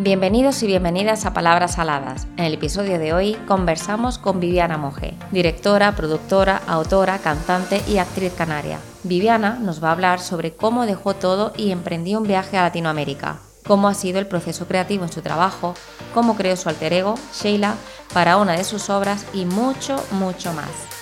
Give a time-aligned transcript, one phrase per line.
[0.00, 2.28] Bienvenidos y bienvenidas a Palabras Saladas.
[2.36, 8.32] En el episodio de hoy conversamos con Viviana Monge, directora, productora, autora, cantante y actriz
[8.32, 8.78] canaria.
[9.02, 13.40] Viviana nos va a hablar sobre cómo dejó todo y emprendió un viaje a Latinoamérica,
[13.66, 15.74] cómo ha sido el proceso creativo en su trabajo,
[16.14, 17.74] cómo creó su alter ego, Sheila,
[18.14, 20.97] para una de sus obras y mucho, mucho más.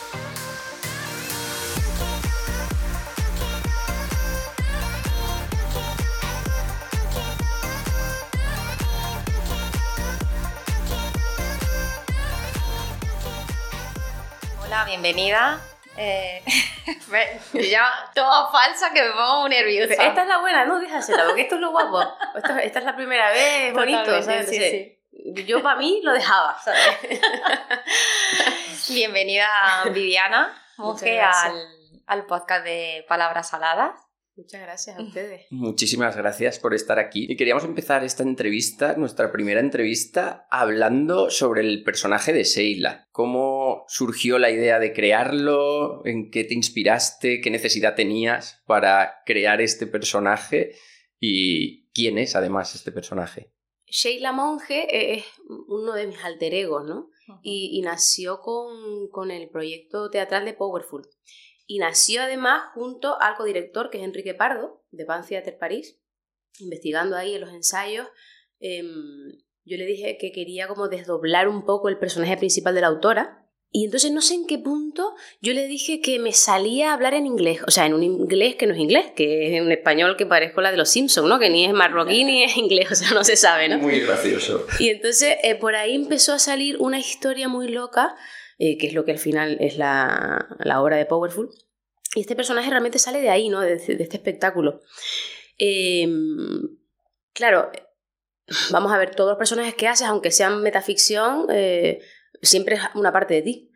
[15.06, 15.60] Bienvenida.
[15.96, 16.42] Eh,
[17.70, 19.94] ya toda falsa que me pongo muy nerviosa.
[19.94, 22.02] Esta es la buena, no déjasela, porque esto es lo guapo.
[22.34, 24.22] Esto- esta es la primera vez, bonito.
[24.22, 24.48] ¿sabes?
[24.48, 24.98] sí,
[25.46, 26.98] Yo para mí lo dejaba, ¿sabes?
[28.88, 29.48] Bienvenida
[29.92, 31.44] Viviana gracias.
[31.44, 31.68] al,
[32.06, 33.92] al podcast de Palabras Saladas.
[34.36, 35.47] Muchas gracias a ustedes.
[35.50, 37.27] Muchísimas gracias por estar aquí.
[37.28, 43.08] Y queríamos empezar esta entrevista, nuestra primera entrevista, hablando sobre el personaje de Sheila.
[43.12, 46.05] ¿Cómo surgió la idea de crearlo?
[46.05, 47.41] ¿En qué te inspiraste?
[47.41, 50.75] ¿Qué necesidad tenías para crear este personaje?
[51.19, 53.55] ¿Y quién es además este personaje?
[53.86, 55.25] Sheila Monge es
[55.69, 57.10] uno de mis alter egos, ¿no?
[57.42, 61.08] y, y nació con, con el proyecto teatral de Powerful.
[61.67, 65.98] Y nació además junto al codirector, que es Enrique Pardo, de Pan Theater París,
[66.61, 68.06] investigando ahí en los ensayos.
[68.59, 72.87] em, yo le dije que quería como desdoblar un poco el personaje principal de la
[72.87, 73.42] autora.
[73.72, 77.14] Y entonces no sé en qué punto yo le dije que me salía a hablar
[77.14, 80.17] en inglés, o sea, en un inglés que no es inglés, que es un español
[80.17, 81.41] que parezco la de los Simpsons, ¿no?
[81.41, 83.78] Que ni es marroquí ni es inglés, o sea, no se sabe, ¿no?
[83.78, 84.67] Muy gracioso.
[84.78, 88.17] Y entonces eh, por ahí empezó a salir una historia muy loca,
[88.58, 91.50] eh, que es lo que al final es la, la obra de Powerful.
[92.14, 93.60] Y este personaje realmente sale de ahí, ¿no?
[93.60, 94.80] De, este espectáculo.
[95.58, 96.08] Eh,
[97.32, 97.70] claro,
[98.70, 102.00] vamos a ver, todos los personajes que haces, aunque sean metaficción, eh,
[102.42, 103.70] siempre es una parte de ti.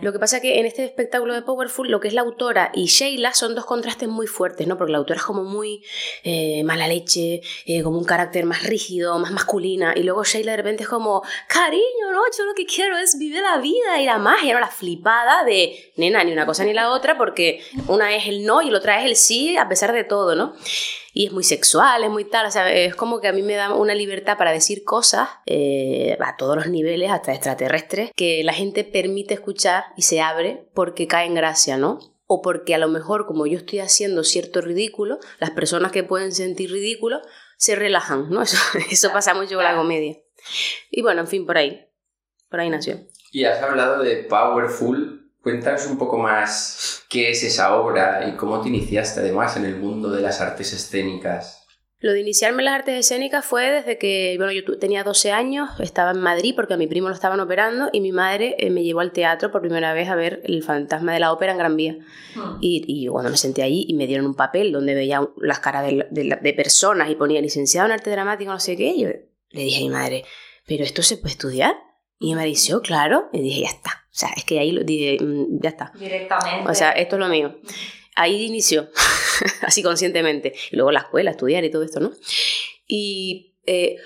[0.00, 2.86] Lo que pasa que en este espectáculo de Powerful, lo que es la autora y
[2.86, 4.76] Sheila son dos contrastes muy fuertes, ¿no?
[4.76, 5.82] Porque la autora es como muy
[6.22, 10.56] eh, mala leche, eh, como un carácter más rígido, más masculina, y luego Sheila de
[10.58, 14.18] repente es como, cariño, no, yo lo que quiero es vivir la vida y la
[14.18, 14.60] magia, ¿no?
[14.60, 18.62] La flipada de, nena, ni una cosa ni la otra, porque una es el no
[18.62, 20.54] y la otra es el sí, a pesar de todo, ¿no?
[21.16, 23.54] Y es muy sexual, es muy tal, o sea, es como que a mí me
[23.54, 28.52] da una libertad para decir cosas eh, a todos los niveles, hasta extraterrestres, que la
[28.52, 32.00] gente permite escuchar y se abre porque cae en gracia, ¿no?
[32.26, 36.32] O porque a lo mejor como yo estoy haciendo cierto ridículo, las personas que pueden
[36.32, 37.22] sentir ridículo
[37.56, 38.42] se relajan, ¿no?
[38.42, 38.58] Eso,
[38.90, 40.18] eso pasa mucho con la comedia.
[40.90, 41.88] Y bueno, en fin, por ahí,
[42.50, 43.00] por ahí nació.
[43.32, 45.25] Y has hablado de Powerful.
[45.46, 49.76] Cuéntanos un poco más qué es esa obra y cómo te iniciaste además en el
[49.76, 51.62] mundo de las artes escénicas.
[52.00, 55.70] Lo de iniciarme en las artes escénicas fue desde que, bueno, yo tenía 12 años,
[55.78, 58.82] estaba en Madrid porque a mi primo lo estaban operando y mi madre eh, me
[58.82, 61.76] llevó al teatro por primera vez a ver El fantasma de la ópera en Gran
[61.76, 61.96] Vía.
[62.60, 65.60] Y, y yo cuando me senté allí y me dieron un papel donde veía las
[65.60, 68.98] caras de, de la- de personas y ponía licenciado en arte dramático, no sé qué,
[68.98, 69.10] yo
[69.50, 70.24] le dije a mi madre,
[70.66, 71.76] ¿pero esto se puede estudiar?
[72.18, 73.28] Y madre dice, "Oh, claro.
[73.32, 74.05] Y dije, ya está.
[74.16, 75.92] O sea, es que ahí lo dije, "Mm, ya está.
[75.98, 76.70] Directamente.
[76.70, 77.58] O sea, esto es lo mío.
[78.14, 78.88] Ahí inició,
[79.60, 80.54] así conscientemente.
[80.70, 82.12] Y luego la escuela, estudiar y todo esto, ¿no?
[82.86, 83.96] Y eh,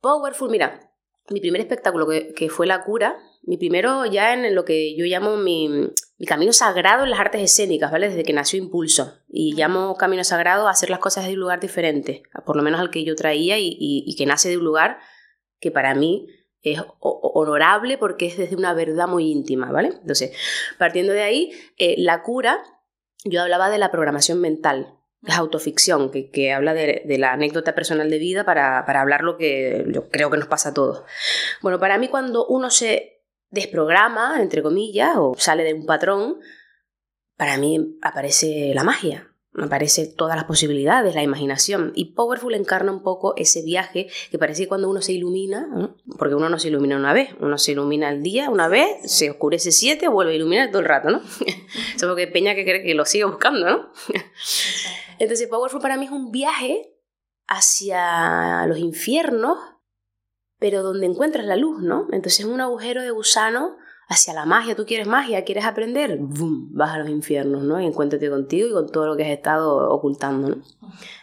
[0.00, 0.90] Powerful, mira,
[1.28, 5.04] mi primer espectáculo que, que fue La Cura, mi primero ya en lo que yo
[5.04, 8.08] llamo mi, mi camino sagrado en las artes escénicas, ¿vale?
[8.08, 9.18] Desde que nació Impulso.
[9.28, 12.80] Y llamo camino sagrado a hacer las cosas de un lugar diferente, por lo menos
[12.80, 14.98] al que yo traía y, y- y que nace de un lugar
[15.60, 16.26] que para mí
[16.62, 19.88] es honorable porque es desde una verdad muy íntima, ¿vale?
[19.88, 20.32] Entonces,
[20.78, 22.62] partiendo de ahí, eh, la cura,
[23.24, 24.94] yo hablaba de la programación mental,
[25.26, 29.22] es autoficción, que, que habla de, de la anécdota personal de vida para, para hablar
[29.22, 31.02] lo que yo creo que nos pasa a todos.
[31.62, 36.38] Bueno, para mí cuando uno se desprograma, entre comillas, o sale de un patrón,
[37.36, 39.27] para mí aparece la magia.
[39.54, 41.92] Aparece todas las posibilidades, la imaginación.
[41.94, 45.96] Y Powerful encarna un poco ese viaje que parece que cuando uno se ilumina, ¿no?
[46.18, 49.30] porque uno no se ilumina una vez, uno se ilumina al día una vez, se
[49.30, 51.20] oscurece siete, vuelve a iluminar todo el rato, ¿no?
[51.96, 53.92] Eso porque Peña que cree que lo sigue buscando, ¿no?
[55.18, 56.94] Entonces, Powerful para mí es un viaje
[57.48, 59.58] hacia los infiernos,
[60.58, 62.06] pero donde encuentras la luz, ¿no?
[62.12, 63.76] Entonces es un agujero de gusano
[64.08, 64.74] hacia la magia.
[64.74, 66.68] Tú quieres magia, quieres aprender, ¡bum!
[66.72, 67.80] vas a los infiernos, ¿no?
[67.80, 70.56] Y encuéntrate contigo y con todo lo que has estado ocultando, ¿no?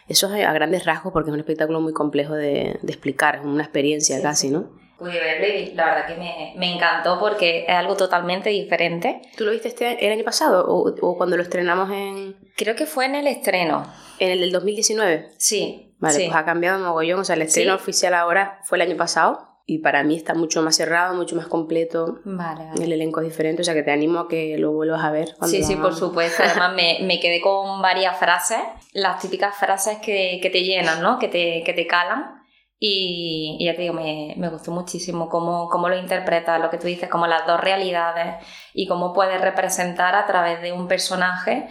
[0.08, 3.44] Eso es a grandes rasgos porque es un espectáculo muy complejo de, de explicar, es
[3.44, 4.22] una experiencia Sí.
[4.22, 4.86] casi, ¿no?
[4.98, 9.20] pude verlo y la verdad que me, me, encantó porque es algo totalmente diferente.
[9.36, 12.34] ¿Tú lo viste este, el año pasado o, o, cuando lo estrenamos en...?
[12.56, 13.86] Creo que fue en el estreno.
[14.18, 15.32] ¿En el del 2019?
[15.36, 15.94] Sí.
[15.98, 16.24] Vale, sí.
[16.26, 17.82] pues ha cambiado mogollón, o sea, el estreno ¿Sí?
[17.82, 21.48] oficial ahora fue el año pasado y para mí está mucho más cerrado, mucho más
[21.48, 22.20] completo.
[22.24, 22.84] Vale, vale.
[22.84, 25.34] El elenco es diferente, o sea que te animo a que lo vuelvas a ver.
[25.42, 26.42] Sí, sí, por supuesto.
[26.44, 28.58] Además, me, me quedé con varias frases,
[28.92, 31.18] las típicas frases que, que te llenan, ¿no?
[31.18, 32.42] Que te, que te calan.
[32.78, 36.76] Y, y ya te digo, me, me gustó muchísimo cómo, cómo lo interpretas, lo que
[36.76, 38.36] tú dices, como las dos realidades
[38.74, 41.68] y cómo puedes representar a través de un personaje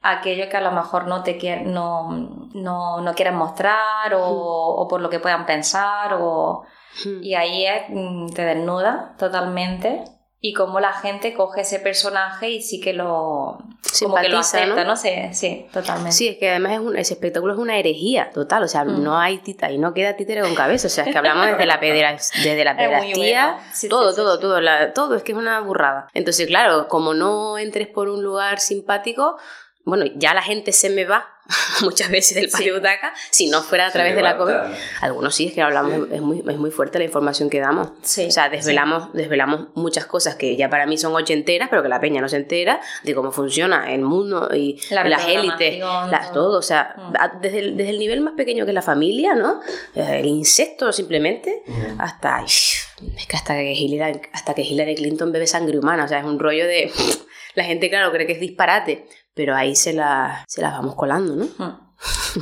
[0.00, 2.08] aquello que a lo mejor no te quier- no,
[2.54, 6.62] no, no quieres mostrar o, o por lo que puedan pensar o,
[7.04, 7.22] Hmm.
[7.24, 10.04] y ahí mm, te desnuda totalmente
[10.40, 13.56] y cómo la gente coge ese personaje y sí que lo,
[14.02, 14.90] como que lo Simpatiza, acepta, ¿no?
[14.90, 14.96] ¿no?
[14.96, 16.12] Sí, sí, totalmente.
[16.12, 19.02] Sí, es que además es un- ese espectáculo es una herejía total, o sea, Mm.
[19.02, 21.64] no hay tita y no queda títere con cabeza, o sea, es que hablamos desde
[21.64, 22.12] la pedera,
[22.44, 23.58] desde la pederastía.
[23.72, 26.08] Sí, todo, sí, todo, todo, la- todo, es que es una burrada.
[26.12, 29.38] Entonces, claro, como no entres por un lugar simpático,
[29.84, 31.30] bueno, ya la gente se me va
[31.82, 32.78] muchas veces del patio Sí.
[32.80, 34.38] butaca, si no fuera a Se través de la.
[34.38, 34.54] COVID.
[35.02, 37.90] Algunos sí, es que hablamos, es muy, es muy fuerte la información que damos.
[38.02, 41.90] Sí, O sea, desvelamos, desvelamos muchas cosas que ya para mí son ochenteras, pero que
[41.90, 46.32] la peña no se entera de cómo funciona el mundo y La las élites, las,
[46.32, 46.58] todo.
[46.58, 47.40] O sea, Mm.
[47.42, 49.60] desde el, desde el nivel más pequeño que es la familia, ¿no?
[49.94, 51.62] Eh, El insecto simplemente,
[51.98, 52.86] hasta, es
[53.28, 56.04] que hasta que Hillary, hasta que Hillary Clinton bebe sangre humana.
[56.04, 56.90] O sea, es un rollo de...
[57.54, 61.34] La gente, claro, cree que es disparate, pero ahí se, la, se las vamos colando,
[61.34, 61.94] ¿no?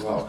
[0.03, 0.29] Wow.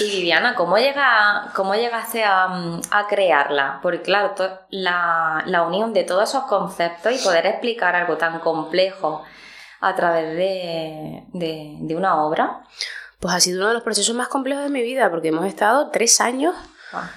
[0.00, 3.80] Y Viviana, ¿cómo, llega, cómo llegaste a, a crearla?
[3.82, 8.38] Porque claro, to- la, la unión de todos esos conceptos y poder explicar algo tan
[8.38, 9.24] complejo
[9.80, 12.62] a través de, de, de una obra.
[13.18, 15.90] Pues ha sido uno de los procesos más complejos de mi vida, porque hemos estado
[15.90, 16.54] tres años
[16.92, 17.10] Ah,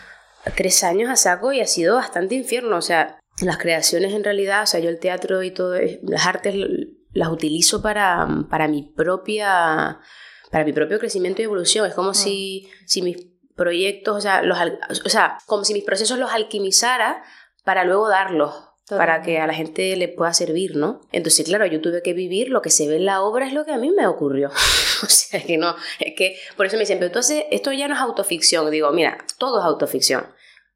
[0.55, 2.75] tres años a saco y ha sido bastante infierno.
[2.75, 6.55] O sea, las creaciones en realidad, o sea, yo el teatro y todo, las artes
[7.13, 9.99] las utilizo para, para mi propia,
[10.49, 11.85] para mi propio crecimiento y evolución.
[11.85, 13.17] Es como si, si mis
[13.55, 14.57] proyectos, o sea, los,
[15.05, 17.23] o sea, como si mis procesos los alquimizara
[17.63, 18.53] para luego darlos.
[18.87, 20.99] Para que a la gente le pueda servir, ¿no?
[21.13, 23.63] Entonces, claro, yo tuve que vivir lo que se ve en la obra, es lo
[23.63, 24.49] que a mí me ocurrió.
[25.03, 27.87] o sea, es que no, es que por eso me dicen, pero haces, esto ya
[27.87, 28.69] no es autoficción.
[28.69, 30.25] Digo, mira, todo es autoficción.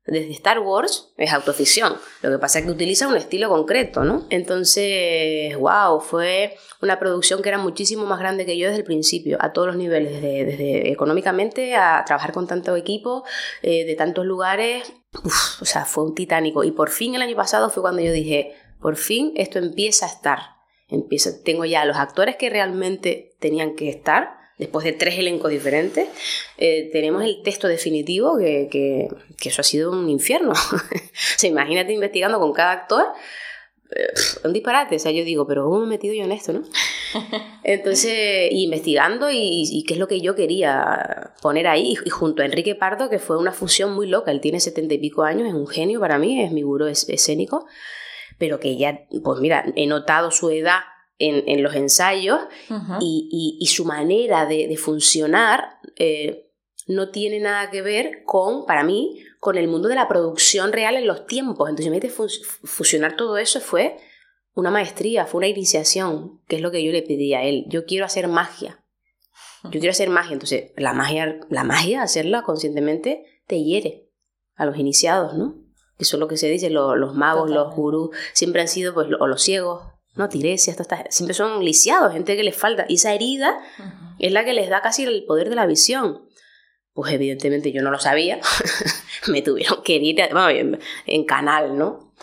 [0.06, 1.96] Desde Star Wars es autoficción.
[2.22, 4.28] Lo que pasa es que utiliza un estilo concreto, ¿no?
[4.30, 9.38] Entonces, wow, fue una producción que era muchísimo más grande que yo desde el principio,
[9.42, 13.24] a todos los niveles, desde, económicamente a trabajar con tanto equipo,
[13.64, 14.94] eh, de tantos lugares.
[15.24, 16.64] Uf, o sea, fue un titánico.
[16.64, 20.10] Y por fin el año pasado fue cuando yo dije, por fin esto empieza a
[20.10, 20.40] estar.
[20.88, 26.08] Empieza, tengo ya los actores que realmente tenían que estar después de tres elencos diferentes,
[26.58, 29.08] eh, tenemos el texto definitivo, que, que,
[29.38, 30.52] que, eso ha sido un infierno.
[30.74, 33.06] o sea, imagínate investigando con cada actor,
[33.92, 34.08] eh,
[34.44, 34.96] un disparate.
[34.96, 36.64] O sea, yo digo, pero ¿cómo me he metido yo en esto, no?
[37.64, 42.46] Entonces, investigando y, y, qué es lo que yo quería poner ahí, y junto a
[42.46, 45.54] Enrique Pardo, que fue una fusión muy loca, él tiene setenta y pico años, es
[45.54, 47.66] un genio para mí, es mi gurú escénico,
[48.38, 50.80] pero que ya, pues mira, he notado su edad
[51.18, 52.98] en, en, los ensayos uh -huh.
[53.02, 56.52] y, y, y, su manera de, de funcionar eh,
[56.88, 60.96] no tiene nada que ver con, para mí, con el mundo de la producción real
[60.96, 61.70] en los tiempos.
[61.70, 63.98] Entonces, fusionar todo eso fue
[64.54, 67.66] una maestría, fue una iniciación, que es lo que yo le pedí a él.
[67.68, 68.84] Yo quiero hacer magia.
[69.64, 70.34] Yo quiero hacer magia.
[70.34, 74.10] Entonces, la magia, la magia hacerla conscientemente, te hiere
[74.56, 75.56] a los iniciados, ¿no?
[75.98, 77.68] Eso es lo que se dice, los, los magos, Totalmente.
[77.68, 79.84] los gurús, siempre han sido, pues, o los ciegos,
[80.16, 80.30] ¿no?
[80.30, 80.78] Tiresias,
[81.10, 82.86] siempre son lisiados, gente que les falta.
[82.88, 84.16] Y esa herida uh -huh.
[84.20, 86.30] es la que les da casi el poder de la visión.
[86.94, 88.40] Pues evidentemente yo no lo sabía.
[89.28, 92.14] Me tuvieron que ir bueno, en, en, canal, ¿no?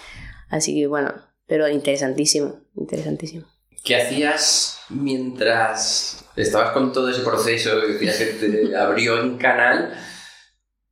[0.49, 1.13] Así que bueno,
[1.47, 3.47] pero interesantísimo, interesantísimo.
[3.85, 9.93] ¿Qué hacías mientras estabas con todo ese proceso que decías que te abrió en canal?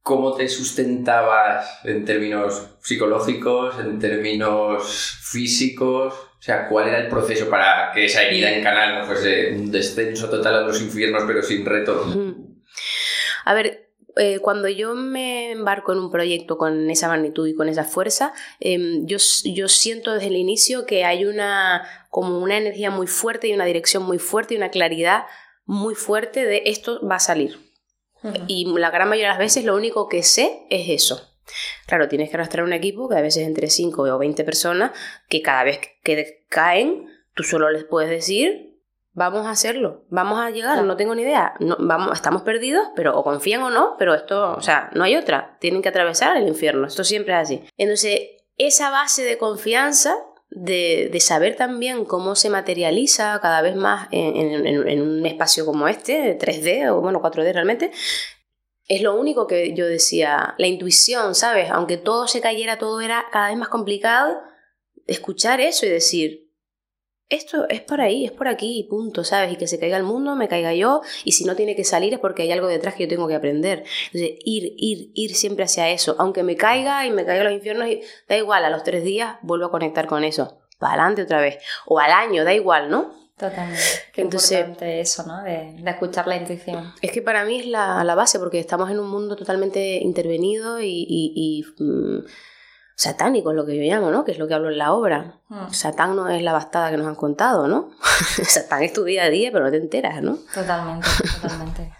[0.02, 6.29] ¿Cómo te sustentabas en términos psicológicos, en términos físicos?
[6.40, 9.70] O sea, ¿cuál era el proceso para que esa herida en canal no fuese un
[9.70, 12.34] descenso total a los infiernos pero sin retorno?
[13.44, 17.68] A ver, eh, cuando yo me embarco en un proyecto con esa magnitud y con
[17.68, 22.90] esa fuerza, eh, yo, yo siento desde el inicio que hay una, como una energía
[22.90, 25.24] muy fuerte y una dirección muy fuerte y una claridad
[25.66, 27.58] muy fuerte de esto va a salir.
[28.22, 28.44] Uh -huh.
[28.48, 31.29] Y la gran mayoría de las veces lo único que sé es eso.
[31.86, 34.92] Claro, tienes que arrastrar un equipo que a veces entre 5 o 20 personas
[35.28, 38.70] que cada vez que caen, tú solo les puedes decir,
[39.12, 43.18] vamos a hacerlo, vamos a llegar, no tengo ni idea, no, vamos, estamos perdidos, pero
[43.18, 46.46] o confían o no, pero esto, o sea, no hay otra, tienen que atravesar el
[46.46, 47.64] infierno, esto siempre es así.
[47.76, 48.20] Entonces,
[48.56, 50.14] esa base de confianza
[50.50, 56.90] de, saber también cómo se materializa cada vez más en, un espacio como este, 3D
[56.90, 57.92] o bueno, 4D realmente,
[58.90, 61.70] es lo único que yo decía, la intuición, ¿sabes?
[61.70, 64.36] Aunque todo se cayera, todo era cada vez más complicado,
[65.06, 66.50] escuchar eso y decir,
[67.28, 69.52] esto es por ahí, es por aquí, punto, ¿sabes?
[69.52, 72.14] Y que se caiga el mundo, me caiga yo, y si no tiene que salir
[72.14, 73.84] es porque hay algo detrás que yo tengo que aprender.
[74.06, 76.16] Entonces, ir, ir, ir siempre hacia eso.
[76.18, 77.88] Aunque me caiga y me caiga los infiernos,
[78.28, 80.58] da igual, a los tres días vuelvo a conectar con eso.
[80.80, 81.58] Para adelante otra vez.
[81.86, 83.14] O al año, da igual, ¿no?
[83.40, 83.82] Totalmente.
[84.12, 85.42] Qué Entonces, importante eso, ¿no?
[85.42, 86.92] De, escuchar la intuición.
[87.00, 91.64] Es que para mí es la, base, porque estamos en un mundo totalmente intervenido y,
[91.78, 92.18] mm,
[92.94, 94.26] satánico es lo que yo llamo, ¿no?
[94.26, 95.40] Que es lo que hablo en la obra.
[95.48, 95.72] Hmm.
[95.72, 97.92] Satán no es la bastada que nos han contado, ¿no?
[98.46, 100.36] Satán es tu día a día, pero no te enteras, ¿no?
[100.52, 101.08] Totalmente,
[101.40, 101.92] totalmente.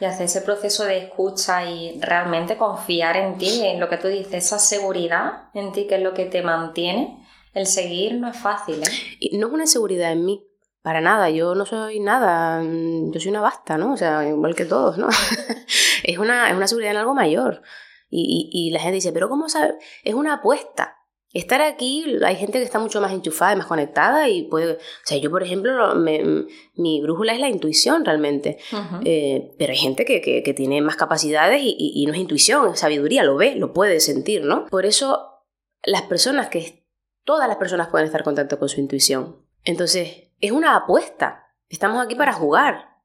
[0.00, 4.08] Y hacer ese proceso de escucha y realmente confiar en ti, en lo que tú
[4.08, 7.24] dices, esa seguridad en ti, que es lo que te mantiene.
[7.54, 9.16] El seguir no es fácil, ¿eh?
[9.18, 10.47] Y no es una seguridad en mí,
[10.88, 13.92] para nada, yo no soy nada, yo soy una basta, ¿no?
[13.92, 15.10] O sea, igual que todos, ¿no?
[16.02, 17.60] es, una, es una seguridad en algo mayor.
[18.08, 19.74] Y, la gente dice, pero ¿cómo sabe?
[20.02, 20.96] Es una apuesta.
[21.34, 24.76] Estar aquí, hay gente que está mucho más enchufada y más conectada y puede...
[24.76, 28.56] O sea, yo, por ejemplo, mi brújula es la intuición realmente.
[29.04, 33.24] Eh, pero hay gente que, tiene más capacidades y, y, no es intuición, es sabiduría,
[33.24, 34.64] lo ve, lo puede sentir, ¿no?
[34.68, 35.44] Por eso
[35.82, 36.86] las personas que...
[37.24, 39.44] Todas las personas pueden estar en contacto con su intuición.
[39.64, 41.46] Entonces, es una apuesta.
[41.68, 42.96] Estamos aquí para jugar.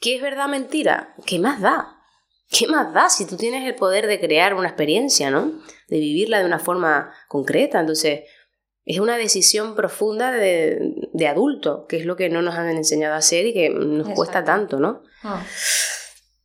[0.00, 1.14] ¿Qué es verdad mentira?
[1.26, 2.00] ¿Qué más da?
[2.50, 5.52] ¿qué más da si tú tienes el poder de crear una experiencia, ¿no?
[5.88, 7.80] De vivirla de una forma concreta.
[7.80, 8.22] Entonces,
[8.84, 13.18] es una decisión profunda de, adulto, que es lo que no nos han enseñado a
[13.18, 15.02] hacer y que nos cuesta tanto, ¿no?
[15.22, 15.44] Ah.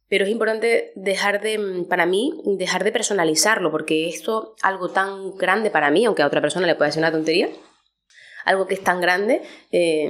[0.08, 5.72] Pero es importante dejar de, para mí, dejar de personalizarlo, porque esto, algo tan grande
[5.72, 7.50] para mí, aunque a otra persona le pueda ser una tontería,
[8.46, 10.10] algo que es tan grande, eh,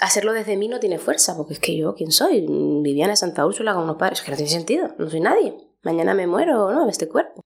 [0.00, 2.46] hacerlo desde mí no tiene fuerza, porque es que yo, ¿quién soy?
[2.82, 5.54] Viviana Santa Úrsula con unos padres, es que no tiene sentido, no soy nadie.
[5.82, 6.86] Mañana me muero, ¿no?
[6.86, 7.42] De este cuerpo.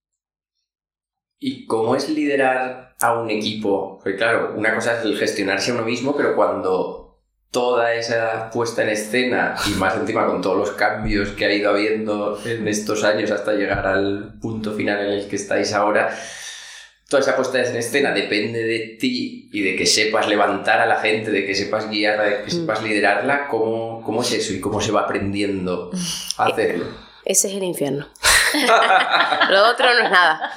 [1.40, 3.98] ¿Y cómo es liderar a un equipo?
[3.98, 7.20] Porque claro, una cosa es el gestionarse a uno mismo, pero cuando
[7.50, 11.70] toda esa puesta en escena y más encima con todos los cambios que ha ido
[11.70, 16.10] habiendo en estos años hasta llegar al punto final en el que estáis ahora,
[17.08, 21.00] toda esa puesta en escena depende de ti y de que sepas levantar a la
[21.00, 22.60] gente, de que sepas guiarla, de que mm.
[22.60, 25.90] sepas liderarla, ¿cómo, cómo es eso y cómo se va aprendiendo
[26.36, 26.84] a hacerlo?
[27.24, 28.06] Ese es el infierno.
[29.50, 30.52] lo otro no es nada.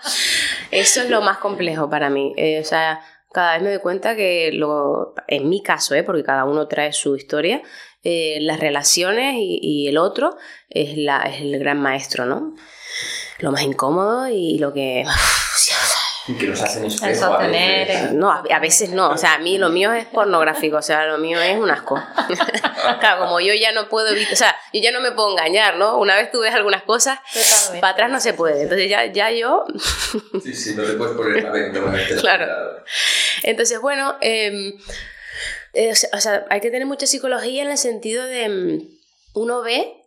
[0.70, 2.32] eso es lo más complejo para mí.
[2.38, 6.24] Eh, o sea, cada vez me doy cuenta que lo, en mi caso, eh, porque
[6.24, 7.62] cada uno trae su historia,
[8.02, 10.36] eh, las relaciones y, y, el otro
[10.70, 12.54] es, la, es el gran maestro, ¿no?
[13.38, 15.04] Lo más incómodo y lo que
[16.26, 18.12] que nos hacen espejo a veces.
[18.12, 19.10] No, a, veces no.
[19.10, 20.76] O sea, a mí lo mío es pornográfico.
[20.76, 22.00] O sea, lo mío es un asco.
[23.00, 24.32] claro, como yo ya no puedo evitar.
[24.32, 25.98] O sea, yo ya no me puedo engañar, ¿no?
[25.98, 27.18] Una vez tú ves algunas cosas,
[27.80, 28.62] para atrás no se puede.
[28.62, 29.64] Entonces ya, ya yo.
[30.42, 32.46] sí, sí, no te puedes poner la Claro.
[33.42, 34.16] Entonces, bueno.
[34.20, 34.78] Eh,
[36.12, 38.44] o sea, hay que tener mucha psicología en el sentido de.
[38.44, 38.88] Em,
[39.34, 40.01] uno ve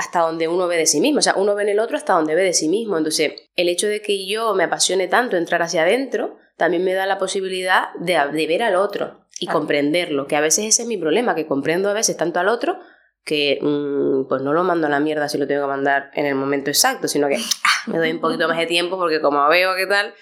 [0.00, 2.14] hasta donde uno ve de sí mismo, o sea, uno ve en el otro hasta
[2.14, 2.96] donde ve de sí mismo.
[2.96, 7.04] Entonces, el hecho de que yo me apasione tanto entrar hacia adentro, también me da
[7.04, 11.34] la posibilidad de, ver al otro y comprenderlo, que a veces ese es mi problema,
[11.34, 12.78] que comprendo a veces tanto al otro
[13.26, 16.24] que mm, pues no lo mando a la mierda si lo tengo que mandar en
[16.24, 19.46] el momento exacto, sino que ah, me doy un poquito más de tiempo porque como
[19.50, 20.14] veo qué tal,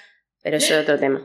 [0.49, 1.21] pero eso es otro tema.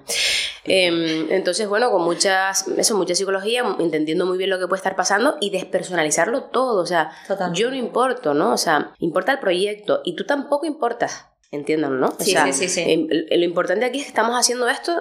[0.65, 4.97] Em, entonces, bueno, con muchas, eso, mucha psicología, entendiendo muy bien lo que puede estar
[4.97, 6.81] pasando y despersonalizarlo todo.
[6.81, 7.09] O sea,
[7.53, 8.51] yo no importo, ¿no?
[8.51, 11.27] O sea, importa el proyecto y tú tampoco importas.
[11.51, 12.13] Entiendan, ¿no?
[12.19, 14.91] sí, sí, sí, em, lo importante aquí es que estamos haciendo esto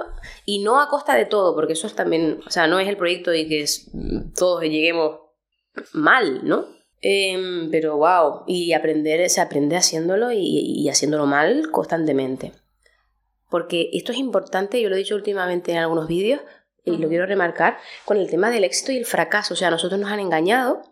[0.45, 2.99] y no a costa de todo, porque eso es también, o sea, no es el
[2.99, 3.64] proyecto y que
[4.38, 5.19] todos lleguemos
[5.95, 6.67] mal, ¿no?
[7.00, 12.52] Em, pero wow, y aprender, se aprende haciéndolo y haciéndolo mal constantemente
[13.52, 16.40] porque esto es importante, yo lo he dicho últimamente en algunos vídeos
[16.87, 19.52] y lo quiero remarcar, con el tema del éxito y el fracaso.
[19.52, 20.82] O sea, nosotros nos han engañado,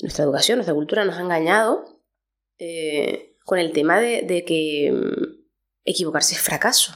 [0.00, 2.00] nuestra educación, nuestra cultura nos ha engañado
[2.58, 5.46] eh, con el tema de, que mm,
[5.84, 6.92] equivocarse es fracaso.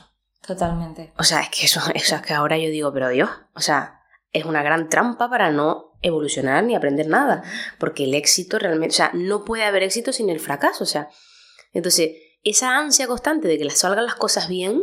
[0.46, 1.12] Totalmente.
[1.18, 4.02] O sea, es que eso, eso es que ahora yo digo, pero Dios, o sea,
[4.32, 7.42] es una gran trampa para no evolucionar ni aprender nada,
[7.80, 11.08] porque el éxito realmente, o sea, no puede haber éxito sin el fracaso, o sea,
[11.72, 14.82] entonces esa ansia constante de que les salgan las cosas bien,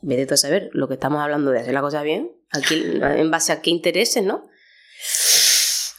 [0.00, 2.32] vete a saber lo que estamos hablando de hacer las cosas bien,
[2.70, 4.48] en base a qué intereses, ¿no?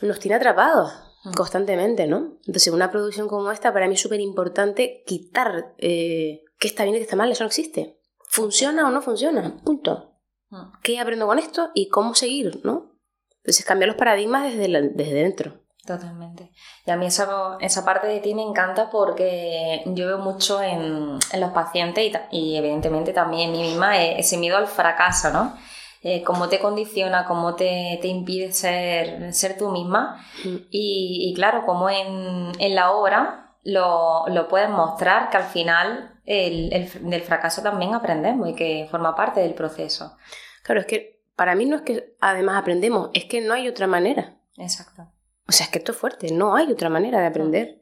[0.02, 0.92] Nos tiene atrapados
[1.24, 1.34] mm.
[1.34, 2.38] constantemente, ¿no?
[2.46, 6.96] Entonces, una producción como esta, para mí es súper importante quitar eh, qué está bien
[6.96, 8.00] y qué está mal, eso no existe.
[8.30, 9.58] ¿Funciona o no funciona?
[9.64, 10.20] Punto.
[10.50, 10.72] Mm.
[10.82, 13.00] ¿Qué aprendo con esto y cómo seguir, no?
[13.38, 15.63] Entonces, cambiar los paradigmas desde, desde dentro.
[15.86, 16.50] Totalmente.
[16.86, 21.20] Y a mí esa, esa parte de ti me encanta porque yo veo mucho en,
[21.32, 25.32] en los pacientes y, y, evidentemente también en mí misma eh, ese miedo al fracaso,
[25.32, 25.58] ¿no?
[26.02, 30.26] Eh, cómo te condiciona, cómo te, te impide ser, ser tú misma.
[30.46, 30.56] Mm.
[30.70, 36.20] Y, y, claro, como en, en la obra lo, lo, puedes mostrar que al final
[36.26, 40.16] el, el, del fracaso también aprendemos y que forma parte del proceso.
[40.64, 43.88] Claro, es que para mí no es que además aprendemos, es que no hay otra
[43.88, 44.38] manera.
[44.58, 45.08] Exacto.
[45.48, 47.80] O sea, es que esto es fuerte, no hay otra manera de aprender.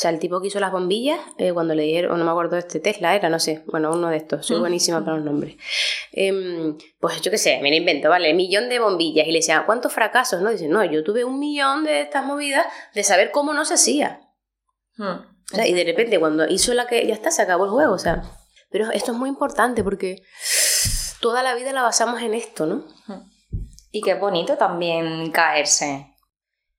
[0.00, 2.52] O sea, el tipo que hizo las bombillas, eh, cuando le dieron, no me acuerdo
[2.52, 5.56] de este Tesla, era, no sé, bueno, uno de estos, soy buenísima para los nombres.
[6.12, 8.32] Em, pues yo qué sé, me lo invento, ¿vale?
[8.32, 9.26] Millón de bombillas.
[9.26, 10.40] Y le decía, ¿cuántos fracasos?
[10.40, 13.74] No, dice, no, yo tuve un millón de estas movidas de saber cómo no se
[13.74, 14.20] hacía.
[14.96, 15.20] Hmm.
[15.52, 17.92] O sea, y de repente cuando hizo la que, ya está, se acabó el juego,
[17.92, 18.22] o sea.
[18.70, 20.22] Pero esto es muy importante porque
[21.20, 22.86] toda la vida la basamos en esto, ¿no?
[23.06, 23.28] Hmm.
[23.90, 26.09] Y qué bonito también caerse.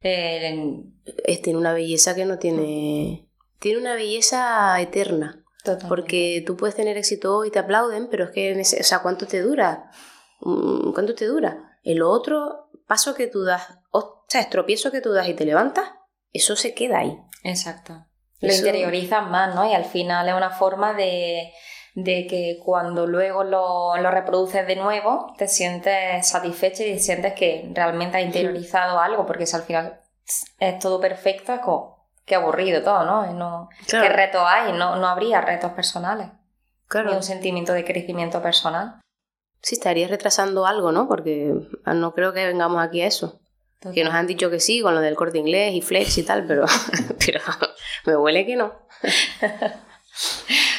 [0.02, 3.30] Tiene una belleza que no tiene.
[3.60, 5.44] Tiene una belleza eterna.
[5.88, 9.42] Porque tú puedes tener éxito y te aplauden, pero es que, o sea, ¿cuánto te
[9.42, 9.92] dura?
[10.40, 11.78] Mm, ¿Cuánto te dura?
[11.84, 15.92] El otro paso que tú das, o sea, tropiezo que tú das y te levantas,
[16.34, 17.16] eso se queda ahí.
[17.44, 18.06] Exacto.
[18.40, 19.70] Lo interiorizas más, ¿no?
[19.70, 21.52] Y al final es una forma de,
[21.94, 27.70] de que cuando luego lo, lo, reproduces de nuevo te sientes satisfecho y sientes que
[27.74, 30.00] realmente has interiorizado algo, porque si al final
[30.60, 33.26] es todo perfecto, es como, qué aburrido todo, ¿no?
[33.34, 34.72] no ¿Qué reto hay?
[34.74, 36.30] No, no habría retos personales.
[36.88, 37.10] Claro.
[37.10, 39.02] Ni un sentimiento de crecimiento personal.
[39.62, 41.08] Sí, estarías retrasando algo, ¿no?
[41.08, 41.54] Porque
[41.86, 43.40] no creo que vengamos aquí a eso.
[43.94, 46.46] Que nos han dicho que sí, con lo del corte inglés y flex y tal,
[46.46, 46.66] pero,
[47.26, 47.42] pero
[48.06, 48.74] me huele que no.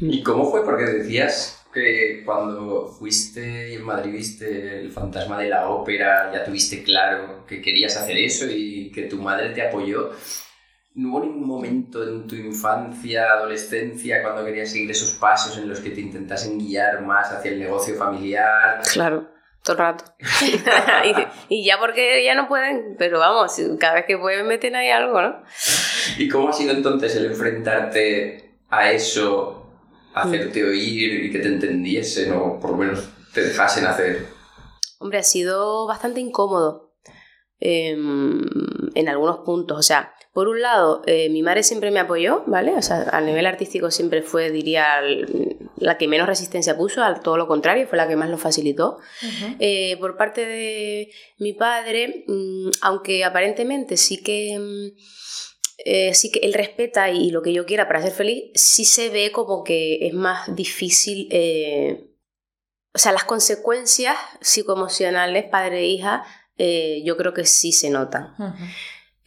[0.00, 0.64] ¿Y cómo fue?
[0.64, 6.82] Porque decías que cuando fuiste en Madrid viste el fantasma de la ópera, ya tuviste
[6.82, 10.10] claro que querías hacer eso y que tu madre te apoyó.
[10.94, 15.80] ¿No hubo ningún momento en tu infancia, adolescencia, cuando querías seguir esos pasos en los
[15.80, 18.80] que te intentasen guiar más hacia el negocio familiar?
[18.92, 19.28] Claro,
[19.62, 20.04] todo el rato.
[21.48, 25.22] y, ya porque ya no pueden, pero vamos, cada vez que pueden meten ahí algo,
[25.22, 25.42] ¿no?
[26.16, 29.67] ¿Y cómo ha sido entonces el enfrentarte a eso
[30.14, 34.26] hacerte oír y que te entendiesen o por lo menos te dejasen hacer?
[34.98, 36.94] Hombre, ha sido bastante incómodo
[37.60, 38.42] em,
[38.94, 39.78] en algunos puntos.
[39.78, 42.74] O sea, por un lado, eh, mi madre siempre me apoyó, ¿vale?
[42.74, 45.00] O sea, a nivel artístico siempre fue, diría,
[45.78, 48.98] la que menos resistencia puso, al todo lo contrario, fue la que más lo facilitó.
[49.58, 55.47] Eh, por parte de mi padre, mm, aunque aparentemente sí que mm,
[55.78, 59.10] eh, sí que él respeta y, lo que yo quiera para ser feliz, sí se
[59.10, 61.28] ve como que es más difícil.
[61.30, 62.10] Eh,
[62.92, 66.24] o sea, las consecuencias psicoemocionales padre e hija,
[66.56, 68.34] eh, yo creo que sí se notan.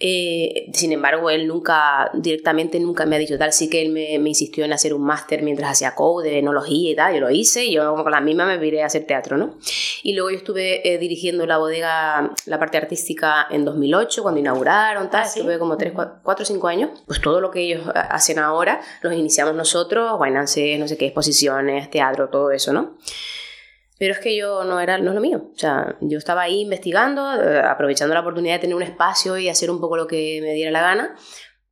[0.04, 4.16] Eh, sin embargo, él nunca, directamente nunca me ha dicho tal, sí que él me,
[4.16, 7.74] insistió en hacer un máster mientras hacía code, enología y tal, yo lo hice y
[7.74, 9.58] yo con la misma me viré a hacer teatro, ¿no?
[10.02, 15.12] Y luego yo estuve eh, dirigiendo la bodega, la parte artística en 2008, cuando inauguraron,
[15.12, 18.40] tal, ah, estuve como 3, 4 o 5 años, pues todo lo que ellos hacen
[18.40, 22.98] ahora, los iniciamos nosotros, Guaynanse, no sé qué, exposiciones, teatro, todo eso, ¿no?
[24.02, 25.52] Pero es que yo no era, no es lo mío.
[25.54, 29.48] O sea, yo estaba ahí investigando, eh, aprovechando la oportunidad de tener un espacio y
[29.48, 31.16] hacer un poco lo que me diera la gana.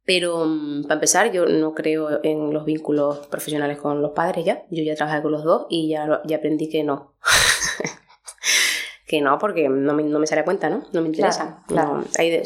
[0.04, 4.64] Pero mm, para empezar, yo no creo en los vínculos profesionales con los padres ya.
[4.70, 7.16] Yo ya trabajé con los dos y ya, ya aprendí que no.
[9.08, 10.84] que no, porque no me, no me sale a cuenta, ¿no?
[10.94, 11.64] No me interesa.
[11.68, 12.44] Claro, hay,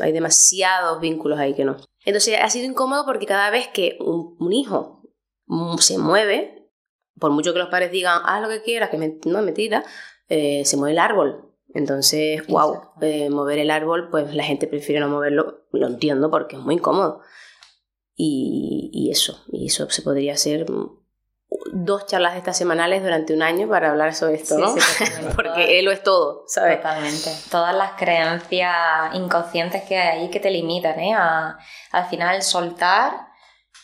[0.00, 1.76] hay demasiados vínculos ahí que no.
[2.04, 5.04] Entonces ha sido incómodo porque cada vez que un, un hijo
[5.46, 6.59] mm, se mueve,
[7.20, 9.84] por mucho que los padres digan, haz lo que quieras, que no es mentira,
[10.28, 11.46] eh, se mueve el árbol.
[11.74, 16.56] Entonces, wow, eh, mover el árbol, pues la gente prefiere no moverlo, lo entiendo porque
[16.56, 17.20] es muy incómodo.
[18.22, 20.66] Y, eso, y eso se podría hacer
[21.72, 24.74] dos charlas de estas semanales durante un año para hablar sobre esto, ¿no?
[25.36, 26.76] porque él lo es todo, ¿sabes?
[26.76, 27.30] Totalmente.
[27.50, 31.14] Todas las creencias inconscientes que hay que te limitan, ¿eh?
[31.14, 31.58] A,
[31.92, 33.29] al final soltar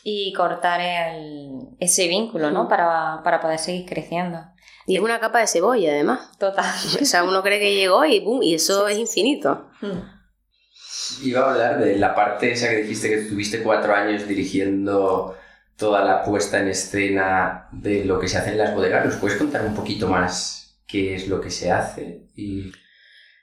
[0.08, 2.64] y cortar el, ese vínculo, ¿no?
[2.64, 2.68] Mm.
[2.68, 4.38] Para, para, poder seguir creciendo.
[4.86, 6.30] Y es una capa de cebolla, además.
[6.38, 6.64] Total.
[7.02, 8.40] O sea, uno cree que llegó y ¡pum!
[8.40, 9.68] Y eso es infinito.
[9.80, 11.24] Mm.
[11.24, 15.36] Iba a hablar de la parte esa que dijiste que tuviste cuatro años dirigiendo
[15.76, 19.04] toda la puesta en escena de lo que se hace en las bodegas.
[19.06, 22.70] ¿Nos puedes contar un poquito más qué es lo que se hace y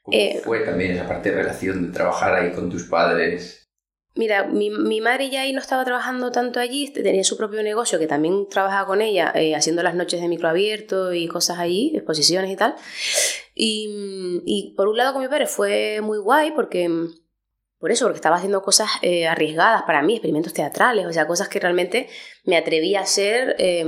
[0.01, 3.62] cómo Eh, fue también esa parte de relación de trabajar ahí con tus padres.
[4.15, 4.69] Mira, mi,
[5.01, 8.85] madre ya ahí no estaba trabajando tanto allí, tenía su propio negocio que también trabajaba
[8.85, 12.75] con ella, eh, haciendo las noches de micro abierto y cosas allí, exposiciones y tal.
[13.55, 16.89] Y, por un lado con mi padre fue muy guay porque,
[17.79, 21.49] por eso, porque estaba haciendo cosas eh, arriesgadas para mí, experimentos teatrales, o sea, cosas
[21.49, 22.07] que realmente
[22.45, 23.83] me atreví a hacer eh,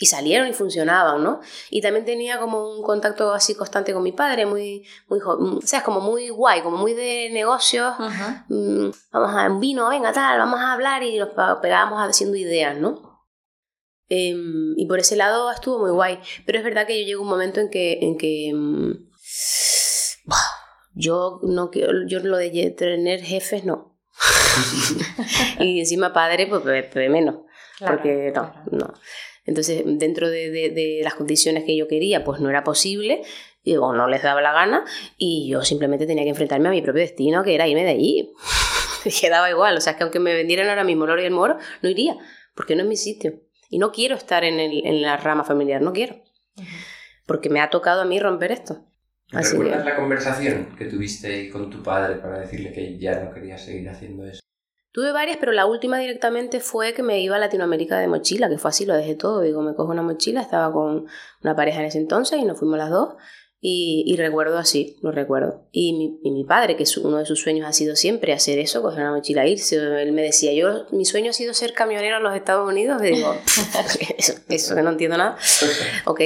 [0.00, 1.40] y salieron y funcionaban, ¿no?
[1.70, 5.60] Y también tenía como un contacto así constante con mi padre, muy, muy, jo- o
[5.62, 7.94] sea, es como muy guay, como muy de negocios
[8.48, 11.30] mm, vamos a un vino, venga, tal, vamos a hablar y nos
[11.60, 13.06] pegábamos haciendo ideas, ¿no?
[14.10, 16.18] Em, y por ese lado estuvo muy guay.
[16.46, 18.92] Pero es verdad que yo llego a un momento en que, en que mm,
[20.94, 23.98] yo no quiero, yo lo de tener jefes no.
[25.60, 26.64] y encima padre, pues,
[27.10, 27.36] menos.
[27.78, 28.94] porque no, no.
[29.48, 33.22] Entonces, dentro de, de- de las condiciones que yo quería, pues no era posible,
[33.80, 34.84] o no les daba la gana,
[35.16, 38.32] y yo simplemente tenía que enfrentarme a mi propio destino, que era irme de allí.
[39.20, 41.30] Quedaba igual, o sea, es que aunque me vendieran ahora mismo el oro y el
[41.32, 42.16] moro, no iría,
[42.54, 43.40] porque no es mi sitio.
[43.70, 46.16] Y no quiero estar en, el- en la rama familiar, no quiero,
[47.26, 48.84] porque me ha tocado a mí romper esto.
[49.32, 53.32] Así que- ¿Recuerdas la conversación que tuviste con tu padre para decirle que ya no
[53.34, 54.40] querías seguir haciendo eso?
[54.98, 58.58] Tuve varias, pero la última directamente fue que me iba a Latinoamérica de mochila, que
[58.58, 59.42] fue así, lo dejé todo.
[59.42, 61.06] Digo, me cojo una mochila, estaba con
[61.40, 63.14] una pareja en ese entonces y nos fuimos las dos.
[63.60, 65.64] Y, y recuerdo así, lo recuerdo.
[65.72, 68.60] Y mi, y mi padre, que su- uno de sus sueños ha sido siempre hacer
[68.60, 69.76] eso, coger una mochila e irse.
[69.76, 73.02] Él me decía, yo, mi sueño ha sido ser camionero en los Estados Unidos.
[73.02, 73.34] Y digo,
[74.16, 75.36] eso, eso que no entiendo nada.
[76.04, 76.20] Ok.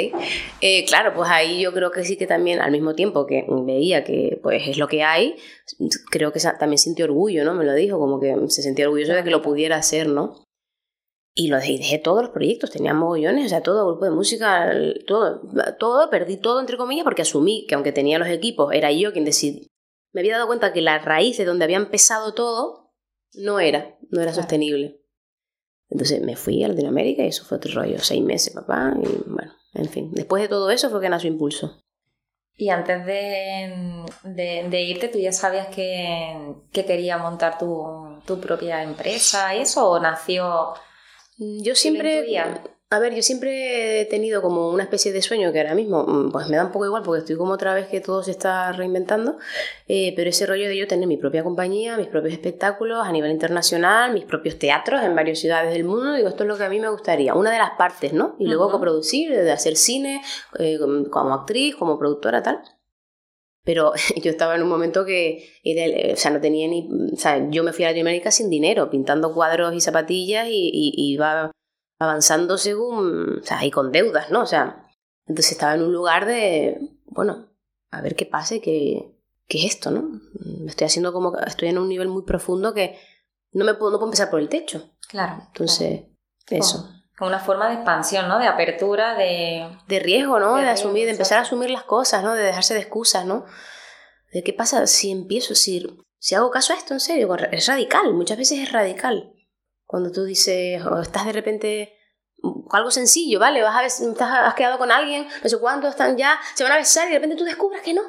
[0.60, 4.04] Eh, claro, pues ahí yo creo que sí que también, al mismo tiempo que veía
[4.04, 5.36] que pues es lo que hay,
[6.10, 7.54] creo que también sintió orgullo, ¿no?
[7.54, 10.44] Me lo dijo, como que se sentía orgulloso de que lo pudiera hacer, ¿no?
[11.34, 14.70] Y lo dejé, dejé todos los proyectos, tenía mogollones, o sea, todo, grupo de música,
[15.06, 15.40] todo,
[15.78, 19.24] todo, perdí todo, entre comillas, porque asumí que aunque tenía los equipos, era yo quien
[19.24, 19.66] decidí.
[20.12, 22.92] Me había dado cuenta que la raíz de donde había empezado todo
[23.34, 24.42] no era, no era Claro.
[24.42, 25.00] sostenible.
[25.88, 29.52] Entonces me fui a Latinoamérica y eso fue otro rollo, seis meses, papá, y bueno,
[29.74, 30.10] en fin.
[30.12, 31.82] Después de todo eso fue que nació Impulso.
[32.56, 38.38] Y antes de, de- de irte, ¿tú ya sabías que, que quería montar tu, tu
[38.38, 39.88] propia empresa y eso?
[39.88, 40.74] ¿O nació...?
[41.38, 42.24] Mm, Yo siempre,
[42.90, 46.30] a ver, yo siempre he tenido como una especie de sueño que ahora mismo mm,
[46.30, 48.70] pues me da un poco igual porque estoy como otra vez que todo se está
[48.72, 49.38] reinventando,
[49.88, 53.30] eh, pero ese rollo de yo tener mi propia compañía, mis propios espectáculos a nivel
[53.30, 56.68] internacional, mis propios teatros en varias ciudades del mundo, digo, esto es lo que a
[56.68, 58.36] mí me gustaría, una de las partes, ¿no?
[58.38, 58.72] Y luego Ujú.
[58.72, 60.20] coproducir, de hacer cine,
[60.58, 60.78] eh,
[61.10, 62.60] como actriz, como productora, tal.
[63.64, 66.88] Pero yo estaba en un momento que era o sea, no tenía ni.
[67.12, 70.92] O sea, yo me fui a Latinoamérica sin dinero, pintando cuadros y zapatillas y, y-
[70.96, 71.51] y iba
[72.01, 73.38] avanzando según.
[73.40, 74.42] O sea, y con deudas, ¿no?
[74.42, 74.85] O sea,
[75.27, 76.79] entonces estaba en un lugar de.
[77.07, 77.48] Bueno,
[77.90, 79.14] a ver qué pase, qué,
[79.46, 80.20] qué es esto, ¿no?
[80.61, 81.37] Me estoy haciendo como.
[81.38, 82.96] Estoy en un nivel muy profundo que
[83.53, 84.90] no me puedo, no puedo empezar por el techo.
[85.09, 85.42] Claro.
[85.48, 86.03] Entonces,
[86.51, 86.88] eso.
[87.18, 88.38] Como, una forma de expansión, ¿no?
[88.38, 89.68] De apertura, de...
[89.87, 90.57] de riesgo, ¿no?
[90.57, 92.35] De asumir, de empezar a asumir las cosas, ¿no?
[92.35, 93.44] De dejarse de excusas, ¿no?
[94.33, 95.87] De qué pasa si empiezo, si,
[96.18, 99.33] si hago caso a esto en serio, es radical, muchas veces es radical.
[99.85, 101.98] Cuando tú dices, o estás de repente
[102.40, 103.62] con algo sencillo, ¿vale?
[103.62, 106.72] Vas a ver, estás, has quedado con alguien, no sé cuántos están ya, se van
[106.72, 108.03] a besar y de repente tú descubres que no.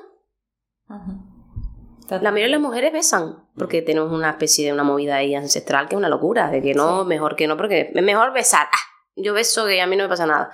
[2.10, 5.88] La mayoría de las mujeres besan, porque tenemos una especie de una movida ahí ancestral
[5.88, 7.08] que es una locura, de que no, Sí.
[7.08, 8.68] mejor que no, porque es mejor besar.
[8.72, 8.78] Ah,
[9.16, 10.52] yo beso que a mí no me pasa nada.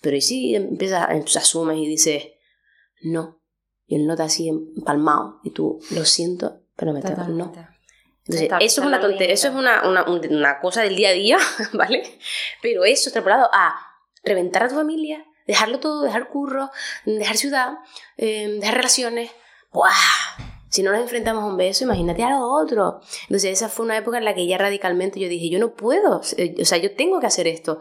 [0.00, 2.24] Pero y si empiezas, entonces asumes y dices,
[3.02, 3.40] no.
[3.86, 7.44] Y él nota así empalmado, y tú, lo siento, pero me tengo, no.
[8.24, 10.94] Entonces, Está eso es una pisando tontería, eso es una, una, un- una cosa del
[10.96, 11.38] día a día,
[11.72, 12.18] ¿vale?
[12.60, 13.74] Pero eso extrapolado a
[14.22, 16.70] reventar a tu familia, dejarlo todo, dejar curro,
[17.06, 17.78] dejar ciudad,
[18.18, 19.30] eh, dejar relaciones.
[19.72, 19.88] ¡Buah!
[20.70, 23.00] Si no nos enfrentamos a un beso, imagínate a lo otro.
[23.22, 26.20] Entonces, esa fue una época en la que ya radicalmente yo dije, yo no puedo,
[26.20, 27.80] o sea, yo tengo que hacer esto,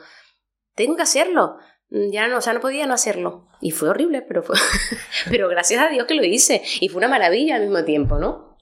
[0.76, 1.58] tengo que hacerlo.
[1.90, 3.48] Ya no, o sea, no podía no hacerlo.
[3.62, 4.58] Y fue horrible, pero fue.
[5.30, 6.62] pero gracias a Dios que lo hice.
[6.82, 8.58] Y fue una maravilla al mismo tiempo, ¿no?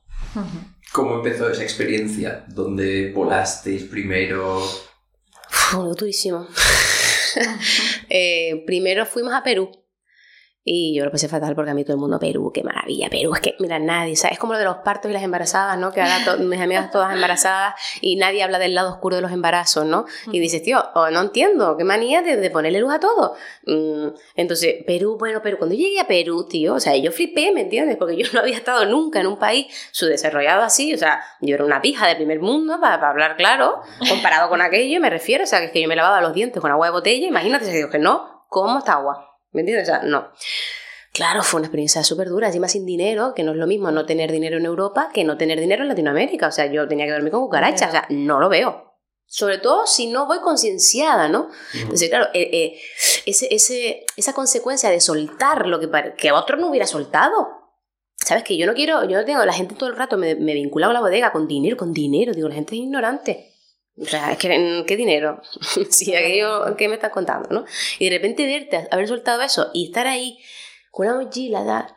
[0.93, 2.45] ¿Cómo empezó esa experiencia?
[2.47, 4.61] ¿Dónde volasteis primero?
[5.49, 6.47] Fue durísimo.
[8.07, 9.69] Eh, primero fuimos a Perú.
[10.67, 13.35] Y yo lo pasé fatal porque a mí todo el mundo, Perú, qué maravilla, Perú.
[13.35, 14.33] Es que, mira, nadie, ¿sabes?
[14.33, 15.91] Es como lo de los partos y las embarazadas, ¿no?
[15.91, 19.85] Que ahora mis amigas todas embarazadas y nadie habla del lado oscuro de los embarazos,
[19.85, 20.05] ¿no?
[20.31, 23.35] Y dices, tío, oh, no entiendo, qué manía de, de ponerle luz a todo.
[23.67, 27.61] Mm, entonces, Perú, bueno, pero cuando llegué a Perú, tío, o sea, yo flipé, ¿me
[27.61, 27.97] entiendes?
[27.97, 31.63] Porque yo no había estado nunca en un país subdesarrollado así, o sea, yo era
[31.63, 35.47] una pija de primer mundo, para, para hablar claro, comparado con aquello, me refiero, o
[35.47, 37.71] sea, que es que yo me lavaba los dientes con agua de botella, imagínate, si
[37.71, 39.34] digo que no, ¿cómo esta agua?
[39.55, 39.89] ¿Me entiendes?
[39.89, 40.31] O sea, no.
[41.13, 44.05] Claro, fue una experiencia súper dura, encima sin dinero, que no es lo mismo no
[44.05, 46.47] tener dinero en Europa que no tener dinero en Latinoamérica.
[46.47, 48.99] O sea, yo tenía que dormir con cucarachas, o sea, no lo veo.
[49.25, 51.49] Sobre todo si no voy concienciada, ¿no?
[51.73, 52.79] Entonces, claro, eh, eh,
[53.25, 57.47] ese, ese, esa consecuencia de soltar lo que, que otro no hubiera soltado.
[58.17, 58.43] ¿Sabes?
[58.43, 60.87] Que yo no quiero, yo no tengo, la gente todo el rato me, me vincula
[60.87, 62.33] a la bodega con dinero, con dinero.
[62.33, 63.54] Digo, la gente es ignorante.
[63.97, 65.41] O sea, que, ¿qué dinero?
[65.89, 67.65] sí, aquello, ¿qué me estás contando, no?
[67.99, 70.37] Y de repente verte, haber soltado eso y estar ahí
[70.91, 71.95] con una mochila, dar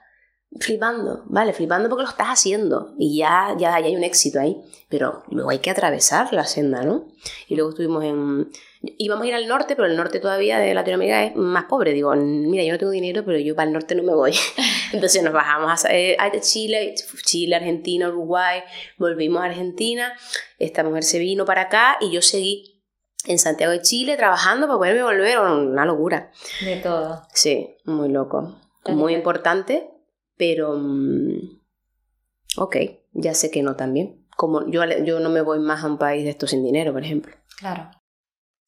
[0.61, 1.52] flipando, ¿vale?
[1.52, 5.58] Flipando porque lo estás haciendo y ya, ya, hay un éxito ahí, pero luego hay
[5.58, 7.08] que atravesar la senda, ¿no?
[7.48, 8.50] Y luego estuvimos en...
[8.80, 11.92] Íbamos a ir al norte, pero el norte todavía de Latinoamérica es más pobre.
[11.92, 14.34] Digo, mira, yo no tengo dinero, pero yo para el norte no me voy.
[14.92, 18.62] Entonces nos bajamos a, eh, a Chile, Chile, Argentina, Uruguay,
[18.96, 20.12] volvimos a Argentina,
[20.58, 22.78] esta mujer se vino para acá y yo seguí
[23.26, 26.30] en Santiago de Chile trabajando para poderme volver, una locura.
[26.64, 27.22] De todo.
[27.34, 28.60] Sí, muy loco.
[28.86, 29.90] Muy importante,
[30.36, 30.76] pero...
[30.78, 31.60] Mm,
[32.56, 32.76] ok,
[33.12, 34.26] ya sé que no también.
[34.36, 37.02] Como yo, yo no me voy más a un país de esto sin dinero, por
[37.02, 37.34] ejemplo.
[37.58, 37.90] Claro.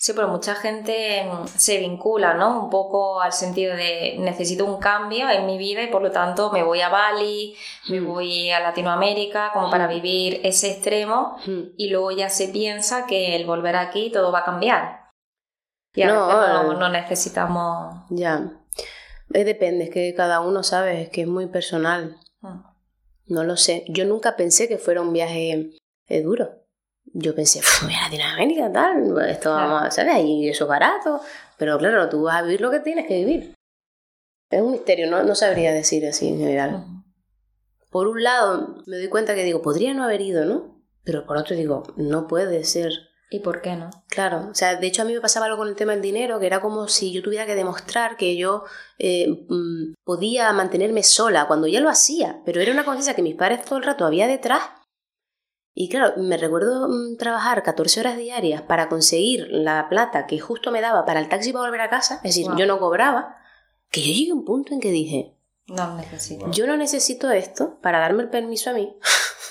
[0.00, 2.64] Sí, pero mucha gente mm, se vincula, ¿no?
[2.64, 6.50] Un poco al sentido de necesito un cambio en mi vida y por lo tanto
[6.50, 7.54] me voy a Bali,
[7.90, 8.06] me mm.
[8.06, 11.36] voy a Latinoamérica como para vivir ese extremo
[11.76, 15.10] y luego ya se piensa que el volver aquí todo va a cambiar.
[15.92, 17.94] Y a no, veces no, no necesitamos...
[18.08, 18.58] Ya.
[19.28, 22.16] Depende, es que cada uno sabe, es que es muy personal.
[23.26, 23.84] No lo sé.
[23.86, 25.72] Yo nunca pensé que fuera un viaje
[26.06, 26.59] eh, duro.
[27.12, 30.14] Yo pensé, voy a Latinoamérica, tal, esto vamos, ¿sabes?
[30.14, 31.20] Ahí eso es barato.
[31.58, 33.54] Pero claro, tú vas a vivir lo que tienes que vivir.
[34.50, 36.84] Es un misterio, no, no sabría decir así en general.
[37.90, 40.82] Por un lado, me doy cuenta que digo, podría no haber ido, ¿no?
[41.04, 42.92] Pero por otro digo, no puede ser
[43.32, 43.90] ¿Y por qué no?
[44.08, 46.40] Claro, o sea, de hecho a mí me pasaba algo con el tema del dinero,
[46.40, 48.64] que era como si yo tuviera que demostrar que yo
[48.98, 53.36] eh, mm, podía mantenerme sola, cuando ya lo hacía, pero era una conciencia que mis
[53.36, 54.62] padres todo el rato había detrás.
[55.82, 60.70] Y claro, me recuerdo mm, trabajar 14 horas diarias para conseguir la plata que justo
[60.70, 63.38] me daba para el taxi para volver a casa, es decir, yo no cobraba,
[63.88, 65.38] que yo llegué a un punto en que dije,
[65.68, 66.50] no necesito.
[66.50, 68.94] Yo no necesito esto para darme el permiso a mí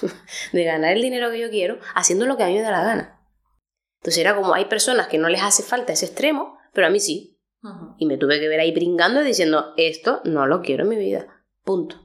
[0.54, 2.84] de ganar el dinero que yo quiero haciendo lo que a mí me da la
[2.84, 3.20] gana.
[3.98, 7.00] Entonces era como, hay personas que no les hace falta ese extremo, pero a mí
[7.00, 7.40] sí.
[7.98, 11.44] Y me tuve que ver ahí brincando diciendo, esto no lo quiero en mi vida.
[11.64, 11.96] Punto.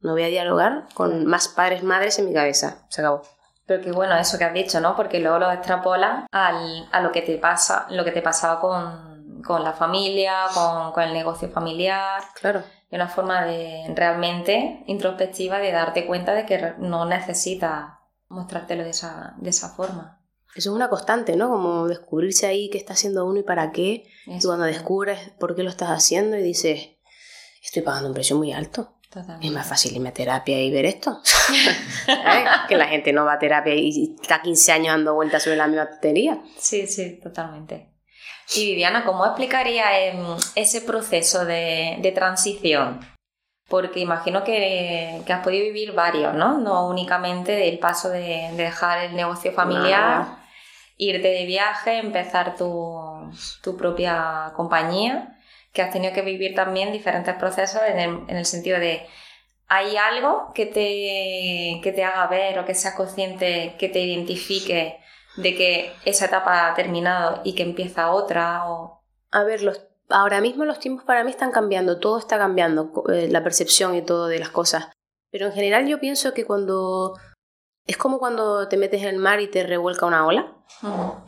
[0.00, 2.88] No voy a dialogar con más padres, madres en mi cabeza.
[2.88, 3.22] Se acabó.
[3.70, 4.96] Pero qué bueno eso que has dicho, ¿no?
[4.96, 9.44] Porque luego lo extrapolas al, a lo que te pasa, lo que te pasaba con,
[9.44, 12.20] con la familia, con, con, el negocio familiar.
[12.34, 12.64] Claro.
[12.90, 17.90] Y una forma de realmente introspectiva de darte cuenta de que no necesitas
[18.26, 20.20] mostrártelo de esa, de esa forma.
[20.56, 21.48] Eso es una constante, ¿no?
[21.48, 24.04] Como descubrirse ahí qué está haciendo uno y para qué.
[24.26, 26.88] Y cuando descubres por qué lo estás haciendo y dices,
[27.62, 28.96] estoy pagando un precio muy alto.
[29.42, 31.20] Es más fácil irme a terapia y ver esto.
[32.68, 35.66] Que la gente no va a terapia y está 15 años dando vueltas sobre la
[35.66, 36.40] misma tontería.
[36.58, 37.90] Sí, sí, totalmente.
[38.54, 43.00] Y Viviana, ¿cómo explicaría em, ese proceso de, transición?
[43.68, 46.58] Porque imagino que, has podido vivir varios, ¿no?
[46.58, 50.40] No únicamente el paso de, dejar el negocio familiar
[51.00, 55.39] irte de viaje, empezar tu, propia compañía,
[55.72, 59.06] que has tenido que vivir también diferentes procesos en el, sentido de,
[59.68, 64.98] ¿hay algo que te, que te haga ver o que seas consciente, que te identifique
[65.36, 68.68] de que esa etapa ha terminado y que empieza otra?
[68.68, 69.02] O...
[69.30, 73.28] A ver, los, ahora mismo los tiempos para mí están cambiando, todo está cambiando, eh,
[73.30, 74.88] la percepción y todo de las cosas.
[75.30, 77.14] Pero en general yo pienso que cuando
[77.86, 80.52] es como cuando te metes en el mar y te revuelca una ola.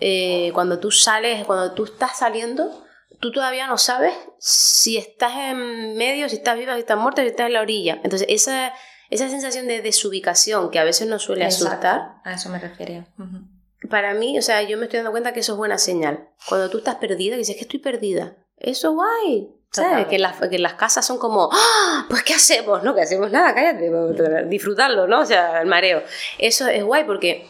[0.01, 2.82] Eh, cuando tú sales, cuando tú estás saliendo,
[3.23, 7.29] tú todavía no sabes si estás en medio, si estás viva, si estás muerta, si
[7.29, 8.01] estás en la orilla.
[8.03, 8.75] Entonces, esa,
[9.11, 12.17] esa sensación de desubicación que a veces nos suele asustar.
[12.25, 13.07] A eso me refiero.
[13.89, 16.31] Para mí, o sea, yo me estoy dando cuenta que eso es buena señal.
[16.49, 18.37] Cuando tú estás perdida, y dices que estoy perdida.
[18.59, 19.57] Eso es guay.
[19.71, 20.09] ¿Sabes?
[20.09, 22.07] Que, las, que las casas son como, ¡Ah!
[22.11, 22.83] pues ¿qué hacemos?
[22.83, 23.91] No, que hacemos nada, cállate,
[24.47, 25.21] disfrutarlo, ¿no?
[25.21, 26.03] O sea, el mareo.
[26.39, 27.47] Eso es guay porque,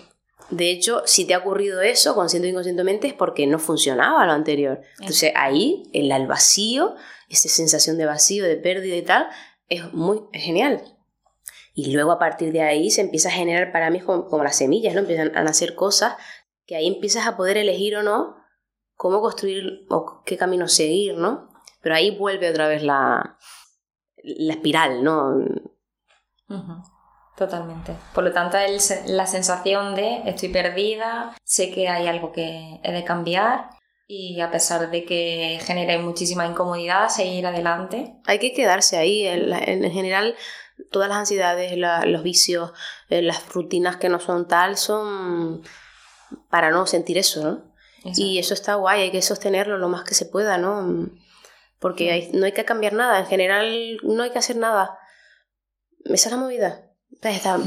[0.52, 4.32] de hecho, si te ha ocurrido eso, consciente o inconscientemente, es porque no funcionaba lo
[4.32, 4.82] anterior.
[5.00, 6.94] Entonces ahí, el, el vacío,
[7.30, 9.28] esa sensación de vacío, de pérdida y tal,
[9.70, 10.82] es muy genial.
[11.72, 14.56] Y luego a partir de ahí se empieza a generar para mí como, como las
[14.56, 15.00] semillas, ¿no?
[15.00, 16.16] Empiezan a nacer cosas
[16.66, 18.36] que ahí empiezas a poder elegir o no
[18.94, 21.48] cómo construir o qué camino seguir, ¿no?
[21.80, 23.38] Pero ahí vuelve otra vez la,
[24.22, 25.34] la espiral, ¿no?
[27.36, 27.94] Totalmente.
[28.14, 28.58] Por lo tanto,
[29.06, 33.70] la sensación de estoy perdida, sé que hay algo que he de cambiar
[34.06, 38.14] Y a pesar de que genere muchísima incomodidad, seguir adelante.
[38.26, 39.26] Hay que quedarse ahí.
[39.26, 40.36] En, general,
[40.90, 42.72] todas las ansiedades, los vicios,
[43.08, 45.62] eh, las rutinas que no son tal, son
[46.50, 47.72] para no sentir eso, ¿no?
[48.04, 51.08] Y eso está guay, hay que sostenerlo lo más que se pueda, ¿no?
[51.78, 54.98] Porque no hay que cambiar nada, en general no hay que hacer nada.
[56.04, 56.91] Esa es la movida.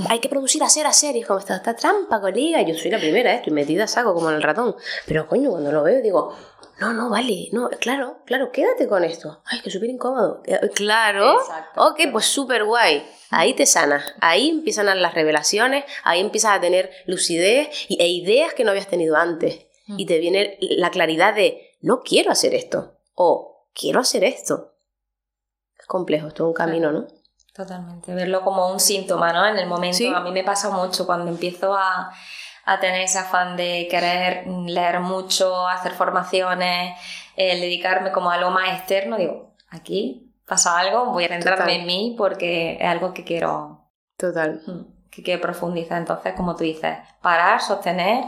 [0.09, 1.15] Hay que producir, hacer, hacer.
[1.15, 2.61] Y es como, esta, esta trampa, colega.
[2.61, 3.37] Yo soy la primera, ¿eh?
[3.37, 4.75] estoy metida saco como en el ratón.
[5.05, 6.35] Pero coño, cuando lo veo digo,
[6.79, 9.41] no, no, vale, no, claro, claro, quédate con esto.
[9.45, 10.41] Ay, que súper incómodo.
[10.45, 11.37] Eh, claro,
[11.77, 13.05] ok, pues súper guay.
[13.29, 18.65] Ahí te sanas, ahí empiezan las revelaciones, ahí empiezas a tener lucidez e ideas que
[18.65, 19.67] no habías tenido antes.
[19.87, 20.07] Y mm.
[20.07, 24.73] te viene la claridad de, no quiero hacer esto, o quiero hacer esto.
[25.79, 27.07] Es complejo, es todo un camino, ¿no?
[27.55, 29.47] Totalmente, verlo como un síntoma, ¿no?
[29.47, 32.11] En el momento, a mí me pasa mucho cuando empiezo a,
[32.81, 36.99] tener ese afán de querer leer mucho, hacer formaciones,
[37.37, 42.15] dedicarme como a algo más externo, digo, aquí pasa algo, voy a centrarme en mí
[42.17, 43.89] porque es algo que quiero...
[44.17, 44.61] Total.
[44.65, 45.97] Mm, que quiero profundizar.
[45.97, 48.23] Entonces, como tú dices, parar, sostener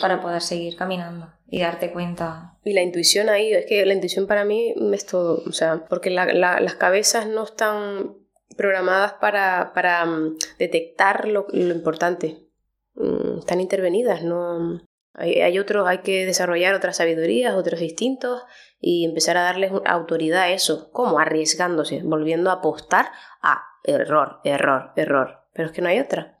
[0.00, 2.56] para poder seguir caminando y darte cuenta.
[2.64, 6.08] Y la intuición ahí, es que la intuición para mí es todo, o sea, porque
[6.08, 8.21] las cabezas no están
[8.54, 12.48] programadas para, para mm, detectar lo, importante.
[12.94, 14.80] Mm, están intervenidas, no.
[15.14, 18.42] Hay, hay, otros, hay que desarrollar otras sabidurías, otros instintos
[18.80, 20.90] y empezar a darles autoridad a eso.
[20.90, 21.18] ¿Cómo?
[21.18, 23.12] Arriesgándose, volviendo a apostar
[23.42, 25.46] a error, error, error.
[25.52, 26.40] Pero es que no hay otra.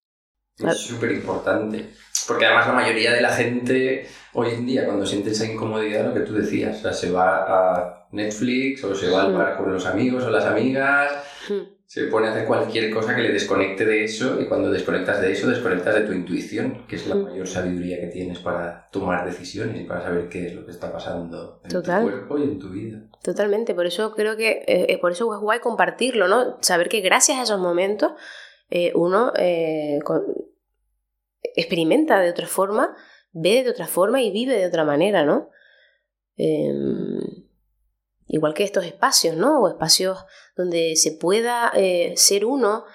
[0.56, 1.90] Es súper importante.
[2.26, 6.14] Porque además la mayoría de la gente hoy en día, cuando siente esa incomodidad, lo
[6.14, 9.38] que tú decías, o sea, se va a Netflix o se va al mm.
[9.38, 11.12] bar con los amigos o las amigas
[11.92, 15.30] se pone a hacer cualquier cosa que le desconecte de eso y cuando desconectas de
[15.30, 17.24] eso, desconectas de tu intuición, que es la mm.
[17.24, 20.90] mayor sabiduría que tienes para tomar decisiones y para saber qué es lo que está
[20.90, 23.02] pasando en tu cuerpo y en tu vida.
[23.22, 26.56] Totalmente, por eso creo que eh, eh, por eso es guay compartirlo, ¿no?
[26.62, 28.12] Saber que gracias a esos momentos
[28.70, 29.30] eh, uno
[31.42, 32.96] experimenta de otra forma,
[33.32, 35.50] ve de otra forma y vive de otra manera, ¿no?
[38.32, 39.60] Igual que estos espacios, ¿no?
[39.60, 40.24] O espacios
[40.56, 42.86] donde se pueda eh, ser uno,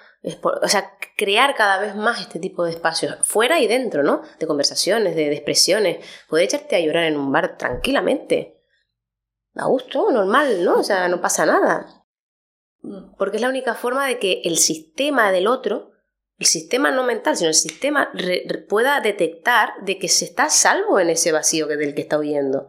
[0.42, 4.22] o sea, crear cada vez más este tipo de espacios, fuera y dentro, ¿no?
[4.40, 8.60] De conversaciones, de, expresiones, poder echarte a llorar en un bar tranquilamente,
[9.54, 10.80] a gusto, normal, ¿no?
[10.80, 12.04] O sea, no pasa nada.
[13.16, 15.92] Porque es la única forma de que el sistema del otro,
[16.38, 18.10] el sistema no mental, sino el sistema
[18.68, 22.67] pueda detectar de que se está salvo en ese vacío del que está huyendo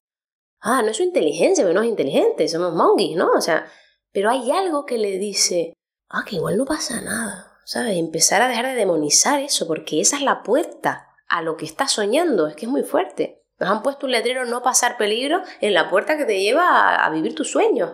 [0.62, 3.32] ah, no es su inteligencia, pero no es inteligente, somos monkeys, ¿no?
[3.32, 3.68] O sea,
[4.12, 5.74] pero hay algo que le dice,
[6.10, 7.98] ah, que igual no pasa nada, ¿sabes?
[7.98, 11.92] Empezar a dejar de demonizar eso, porque esa es la puerta a lo que estás
[11.92, 13.44] soñando, es que es muy fuerte.
[13.60, 17.06] Nos han puesto un letrero no pasar peligro en la puerta que te lleva a,
[17.06, 17.92] a vivir tus sueños.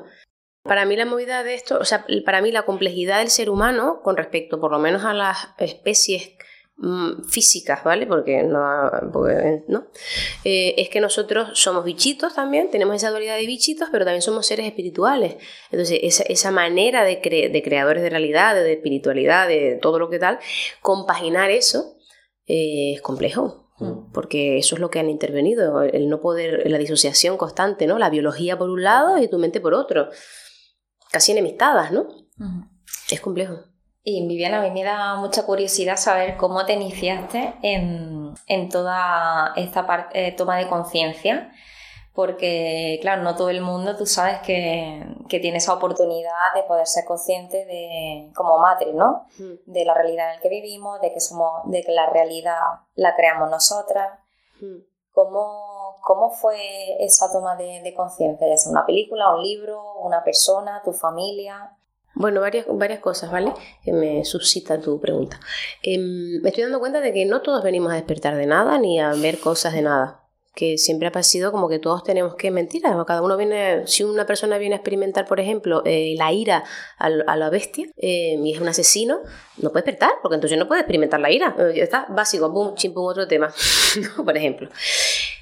[0.63, 4.01] Para mí la movida de esto, o sea, para mí la complejidad del ser humano
[4.04, 6.32] con respecto por lo menos a las especies
[7.27, 8.05] físicas, ¿vale?
[8.05, 8.91] Porque no,
[9.67, 9.88] ¿no?
[10.43, 14.45] Eh, es que nosotros somos bichitos también, tenemos esa dualidad de bichitos, pero también somos
[14.45, 15.38] seres espirituales.
[15.71, 17.15] Entonces, esa, esa manera de,
[17.51, 20.39] de, creadores de realidad, de espiritualidad, de todo lo que tal,
[20.81, 21.95] compaginar eso
[22.45, 23.71] eh, es complejo.
[23.79, 24.11] Mm.
[24.11, 27.99] Porque eso es lo que han intervenido, el no poder, la disociación constante, ¿no?
[27.99, 30.09] La biología por un lado y tu mente por otro.
[31.11, 32.07] Casi enemistadas, ¿no?
[33.09, 33.74] Es complejo.
[34.08, 39.88] Y Viviana, a mí me da mucha curiosidad saber cómo te iniciaste en, toda esta
[39.88, 41.52] parte, eh, toma de conciencia,
[42.13, 47.04] porque claro, no todo el mundo, tú sabes que, tiene esa oportunidad de poder ser
[47.06, 49.26] consciente de, como matriz, ¿no?
[49.39, 49.72] Mm.
[49.72, 52.60] De la realidad en la que vivimos, de que somos, de que la realidad
[52.94, 54.20] la creamos nosotras.
[54.62, 54.84] Mm.
[55.13, 58.48] ¿Cómo, ¿Cómo, fue esa toma de, de conciencia?
[58.48, 61.76] ¿Ya sea una película, un libro, una persona, tu familia?
[62.15, 63.54] Bueno, varias, varias cosas, ¿vale?
[63.84, 65.39] Que me suscita tu pregunta.
[65.84, 68.99] Em, me estoy dando cuenta de que no todos venimos a despertar de nada ni
[68.99, 70.24] a ver cosas de nada.
[70.56, 72.82] Que siempre ha pasado como que todos tenemos que mentir.
[72.82, 76.63] Cada uno viene, si una persona viene a experimentar, por ejemplo, eh, la ira
[76.98, 79.20] a, la bestia em, y es un asesino,
[79.58, 81.56] no puede despertar, porque entonces no puede experimentar la ira.
[81.60, 83.54] Eh, está básico, boom, chimpum, otro tema,
[84.24, 84.70] por ejemplo.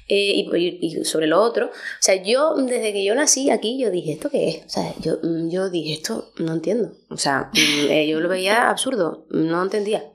[0.06, 4.12] Eh, y, sobre lo otro, o sea, yo desde que yo nací aquí, yo dije,
[4.12, 4.66] ¿esto qué es?
[4.66, 6.92] O sea, yo, mm, yo dije, esto no entiendo.
[7.08, 10.12] O sea, mm, eh, yo lo veía absurdo, no entendía.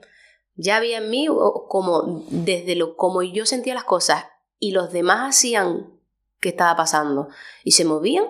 [0.54, 1.26] Ya había en mí
[1.68, 4.24] como, desde lo como yo sentía las cosas
[4.60, 5.86] y los demás hacían
[6.38, 7.28] que estaba pasando
[7.64, 8.26] y se movían,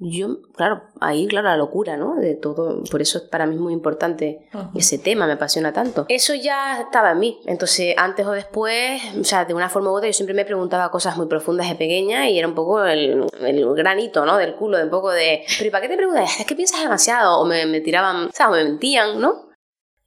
[0.00, 2.14] yo, claro, ahí, claro, la locura, ¿no?
[2.14, 6.06] De todo, por eso para mí es muy importante ese tema, me apasiona tanto.
[6.08, 9.96] Eso ya estaba en mí, entonces antes o después, o sea, de una forma u
[9.96, 13.26] otra, yo siempre me preguntaba cosas muy profundas de pequeña y era un poco el,
[13.40, 14.36] el granito, ¿no?
[14.36, 16.38] Del culo, de un poco de, pero ¿y para qué te preguntas?
[16.38, 19.47] Es que piensas demasiado, o me, me tiraban, o sea, me mentían, ¿no?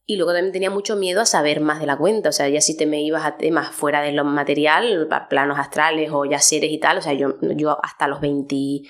[0.05, 2.59] Y luego también tenía mucho miedo a saber más de la cuenta, o sea, ya
[2.59, 6.71] si te me ibas a temas fuera de lo material, planos astrales o ya seres
[6.71, 8.81] y tal, o sea, yo, yo hasta los 20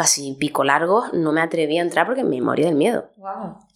[0.00, 3.10] casi pico largos, no me atreví a entrar porque me moría del miedo.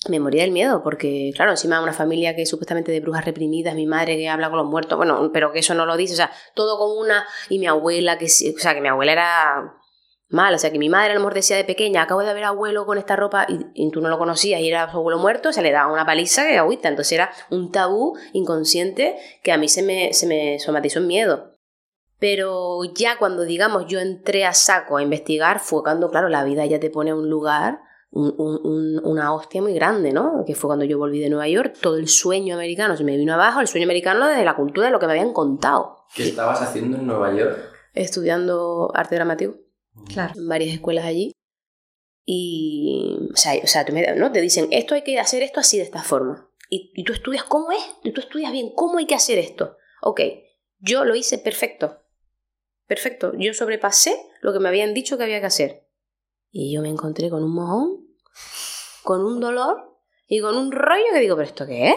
[0.09, 3.87] Me moría del miedo porque, claro, encima una familia que supuestamente de brujas reprimidas, mi
[3.87, 6.31] madre que habla con los muertos, bueno, pero que eso no lo dice, o sea,
[6.55, 9.75] todo con una, y mi abuela que, o sea, que mi abuela era
[10.35, 12.45] mal, o sea, que mi madre a lo mejor decía de pequeña, acabo de ver
[12.45, 15.63] abuelo con esta ropa y, tú no lo conocías y era su abuelo muerto, se
[15.63, 19.83] le daba una paliza que agüita, entonces era un tabú inconsciente que a mí se
[19.83, 21.55] me, se me somatizó en miedo.
[22.19, 26.65] Pero ya cuando, digamos, yo entré a saco a investigar, fue cuando, claro, la vida
[26.65, 27.81] ya te pone a un lugar,
[28.15, 30.45] una hostia muy grande, ¿no?
[30.47, 33.35] Que fue cuando yo volví de Nueva York, todo el sueño americano se me vino
[33.35, 36.05] abajo, el sueño americano desde la cultura de lo que me habían contado.
[36.15, 37.59] ¿Qué estabas haciendo en Nueva York?
[37.93, 39.64] Estudiando arte dramático.
[40.09, 40.35] Claro.
[40.37, 41.33] Varias escuelas allí.
[42.27, 43.85] Y, o sea, o sea
[44.17, 44.33] ¿no?
[44.33, 46.49] te dicen, esto hay que hacer esto así de esta forma.
[46.71, 49.77] Y, y tú estudias cómo es, y tú estudias bien, cómo hay que hacer esto.
[50.01, 50.21] Ok,
[50.79, 52.05] yo lo hice perfecto
[52.87, 55.89] Perfecto, yo sobrepasé lo que me habían dicho que había que hacer.
[56.51, 58.07] Y yo me encontré con un mojón,
[59.03, 61.97] con un dolor y con un rollo que digo, ¿pero esto qué es?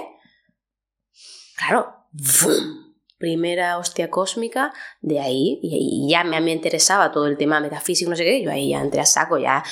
[1.56, 2.08] Claro,
[3.18, 8.16] primera hostia cósmica de ahí, y, ya me, me, interesaba todo el tema metafísico, no
[8.16, 9.64] sé qué, yo ahí ya entré a saco, ya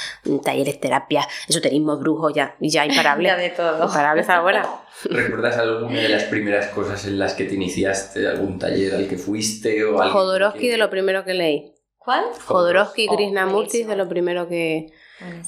[0.44, 3.30] talleres, terapias, esoterismo, brujo, ya, ya imparable.
[3.30, 3.86] ya de todo.
[3.86, 4.68] Imparable estaba buena.
[5.04, 9.18] ¿Recuerdas alguna de las primeras cosas en las que te iniciaste, algún taller al que
[9.18, 9.84] fuiste?
[9.84, 11.74] o Jodorowsky de lo primero que leí.
[11.98, 12.26] ¿Cuál?
[12.46, 14.88] Jodorowsky oh, Krishnamurti de lo primero que,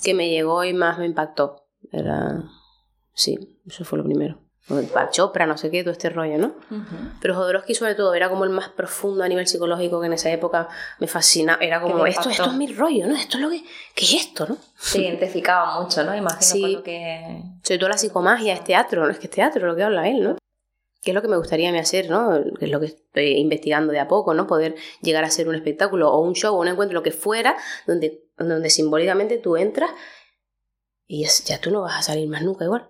[0.04, 1.68] que me llegó y más me impactó.
[1.92, 2.44] Era...
[3.14, 4.47] Sí, eso fue lo primero.
[5.12, 6.56] Chopra, no sé qué, todo este rollo, ¿no?
[7.22, 10.30] Pero Jodorowsky sobre todo era como el más profundo a nivel psicológico que en esa
[10.30, 10.68] época
[11.00, 11.58] me fascina.
[11.62, 13.16] Era como, esto, esto es mi rollo, ¿no?
[13.16, 13.64] Esto es lo que...
[13.96, 14.58] ¿Qué es esto, no?
[14.76, 16.14] Se identificaba mucho, ¿no?
[16.14, 16.82] Imagino sí.
[16.84, 17.42] que...
[17.64, 19.12] Sobre todo la psicomagia, es teatro, ¿no?
[19.12, 20.38] Es que es teatro lo que habla él, ¿no?
[21.02, 22.36] Que es lo que me gustaría a hacer, ¿no?
[22.36, 24.48] Es lo que estoy investigando de a poco, ¿no?
[24.48, 27.56] Poder llegar a ser un espectáculo o un show o un encuentro, lo que fuera,
[27.86, 29.92] donde, donde simbólicamente tú entras
[31.08, 32.90] y ya tú no vas a salir más nunca igual.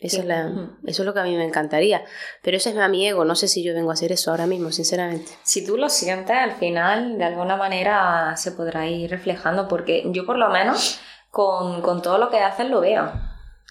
[0.00, 0.50] Eso, es la,
[0.86, 2.02] eso es lo que a mí me encantaría.
[2.42, 3.26] Pero eso es a mi ego.
[3.26, 5.30] No sé si yo vengo a hacer eso ahora mismo, sinceramente.
[5.42, 9.68] Si tú lo sientes, al final, de alguna manera se podrá ir reflejando.
[9.68, 13.12] Porque yo, por lo menos, con, con todo lo que haces, lo veo.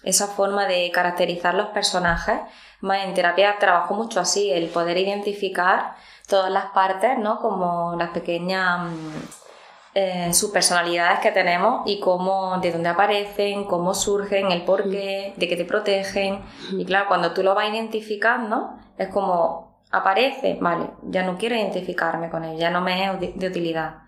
[0.04, 2.38] Esa forma de caracterizar los personajes.
[2.80, 5.96] Más en terapia trabajo mucho así, el poder identificar
[6.28, 7.40] todas las partes, ¿no?
[7.40, 9.49] Como las pequeñas mm,
[9.94, 15.48] eh, sus personalidades que tenemos y cómo, de dónde aparecen, cómo surgen, el porqué, de
[15.48, 16.40] qué te protegen.
[16.72, 22.30] Y claro, cuando tú lo vas identificando, es como aparece, vale, ya no quiero identificarme
[22.30, 24.02] con él, ya no me es de, utilidad.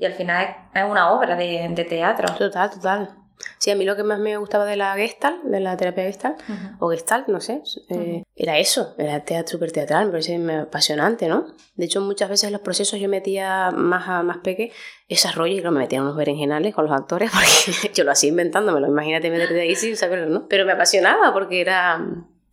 [0.00, 2.34] Y al final es, una obra de, de teatro.
[2.34, 3.18] Total, total.
[3.58, 6.40] Sí, a mí lo que más me gustaba de la Gestalt, de la terapia Gestalt,
[6.80, 11.48] o Gestalt, no sé, eh, era eso, era teatro super teatral, me parece apasionante, ¿no?
[11.74, 14.70] De hecho, muchas veces en los procesos yo metía más a más peque
[15.08, 18.86] esas rollos y me metía unos berenjenales con los actores, porque yo lo hacía inventándomelo,
[18.86, 20.46] imagínate meterte ahí sin saberlo, ¿no?
[20.46, 22.00] Pero me apasionaba porque era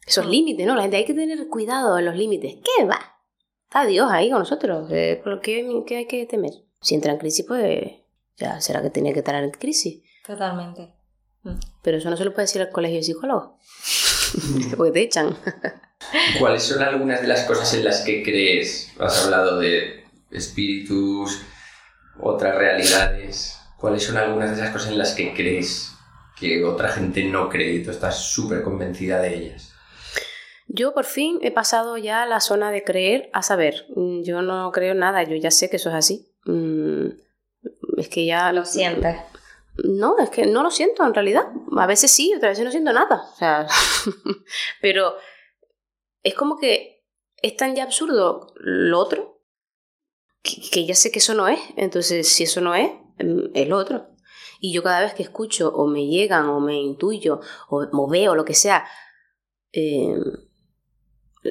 [0.08, 0.74] esos límites, ¿no?
[0.74, 2.56] La gente hay que tener cuidado en los límites.
[2.64, 3.22] ¿Qué va?
[3.66, 6.54] Está Dios ahí con nosotros, eh, ¿por qué, qué hay que temer?
[6.82, 7.92] Si entra en crisis, pues
[8.38, 10.02] ya será que tenía que estar en crisis.
[10.26, 10.96] Totalmente.
[11.44, 11.60] Mm.
[11.84, 13.52] Pero eso no se lo puede decir al colegio de psicólogos.
[14.78, 15.38] Porque te echan.
[16.40, 18.92] ¿Cuáles son algunas de las cosas en las que crees?
[19.00, 21.42] Has hablado de espíritus,
[22.20, 23.58] otras realidades.
[23.78, 25.92] ¿Cuáles son algunas de esas cosas en las que crees
[26.38, 29.74] que otra gente no cree y tú estás súper convencida de ellas?
[30.68, 33.86] Yo por fin he pasado ya a la zona de creer a saber.
[33.96, 36.34] Mm, yo no creo nada, yo ya sé que eso es así.
[36.46, 37.08] Mm,
[37.98, 38.52] es que ya...
[38.52, 39.18] Lo sientes.
[39.84, 41.52] No, es que no lo siento en realidad.
[41.78, 43.30] A veces sí, otras veces no siento nada.
[43.34, 43.68] O sea,
[44.82, 45.16] pero
[46.24, 47.04] es como que
[47.42, 49.42] es tan ya absurdo lo otro
[50.42, 51.60] que, ya sé que eso no es.
[51.76, 54.08] Entonces, si eso no es, mm, es lo otro.
[54.60, 58.46] Y yo cada vez que escucho o me llegan o me intuyo o, veo lo
[58.46, 58.88] que sea,
[59.72, 60.24] em,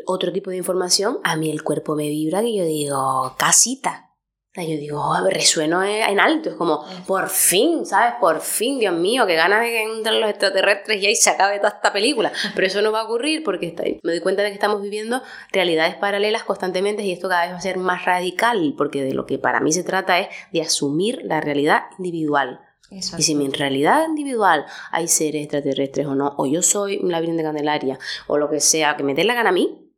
[0.06, 4.13] otro tipo de información, a mí el cuerpo me vibra y yo digo, casita
[4.62, 8.14] yo digo, oh, resueno en alto, es como, por fin, ¿sabes?
[8.20, 11.58] Por fin, Dios mío, que ganas de que entren los extraterrestres y ahí se acabe
[11.58, 12.30] toda esta película.
[12.54, 15.96] Pero eso no va a ocurrir porque me doy cuenta de que estamos viviendo realidades
[15.96, 19.38] paralelas constantemente y esto cada vez va a ser más radical, porque de lo que
[19.38, 22.60] para mí se trata es de asumir la realidad individual.
[22.90, 27.36] Y si en realidad individual hay seres extraterrestres o no, o yo soy la Virgen
[27.36, 27.98] de Candelaria,
[28.28, 29.90] o lo que sea, que me dé la gana a mí,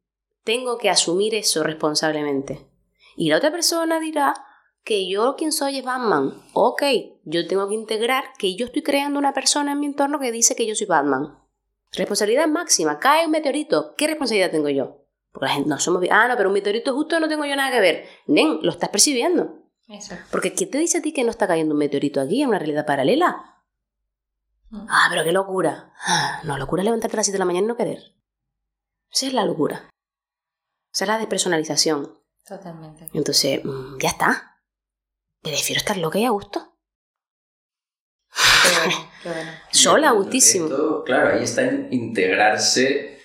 [0.44, 2.66] tengo que asumir eso responsablemente.
[3.16, 4.34] Y la otra persona dirá
[4.86, 6.32] que yo quien soy es Batman.
[6.52, 6.82] Ok,
[7.24, 10.54] yo tengo que integrar que yo estoy creando una persona en mi entorno que dice
[10.54, 11.36] que yo soy Batman.
[11.92, 13.00] Responsabilidad máxima.
[13.00, 13.96] Cae un meteorito.
[13.96, 15.04] ¿Qué responsabilidad tengo yo?
[15.32, 16.04] Porque la gente no somos.
[16.08, 18.06] Ah, no, pero un meteorito justo no tengo yo nada que ver.
[18.28, 19.58] Nen, lo estás percibiendo.
[20.30, 22.60] Porque ¿quién te dice a ti que no está cayendo un meteorito aquí en una
[22.60, 23.56] realidad paralela?
[24.70, 24.86] Mm.
[24.88, 25.92] Ah, pero qué locura.
[26.06, 28.14] Ah, no, locura es levantarte a las 7 de la mañana y no querer.
[29.10, 29.90] Esa es la locura.
[30.92, 32.20] Esa es la despersonalización.
[32.46, 33.08] Totalmente.
[33.12, 34.55] Entonces, mm, ya está.
[35.46, 36.72] Prefiero estar loca y a gusto.
[39.70, 41.04] Sola, gustísimo.
[41.04, 43.20] claro, ahí está en integrarse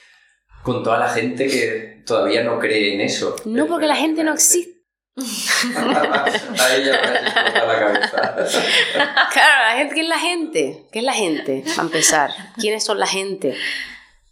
[0.64, 3.36] con toda la gente que todavía no cree en eso.
[3.46, 4.82] No, porque la gente no existe.
[5.16, 7.02] Ahí ya
[7.66, 8.36] la cabeza.
[9.34, 10.88] Claro, la gente, ¿qué es la gente?
[10.92, 11.64] ¿Qué es la gente?
[11.76, 13.56] Para empezar, ¿quiénes son la gente?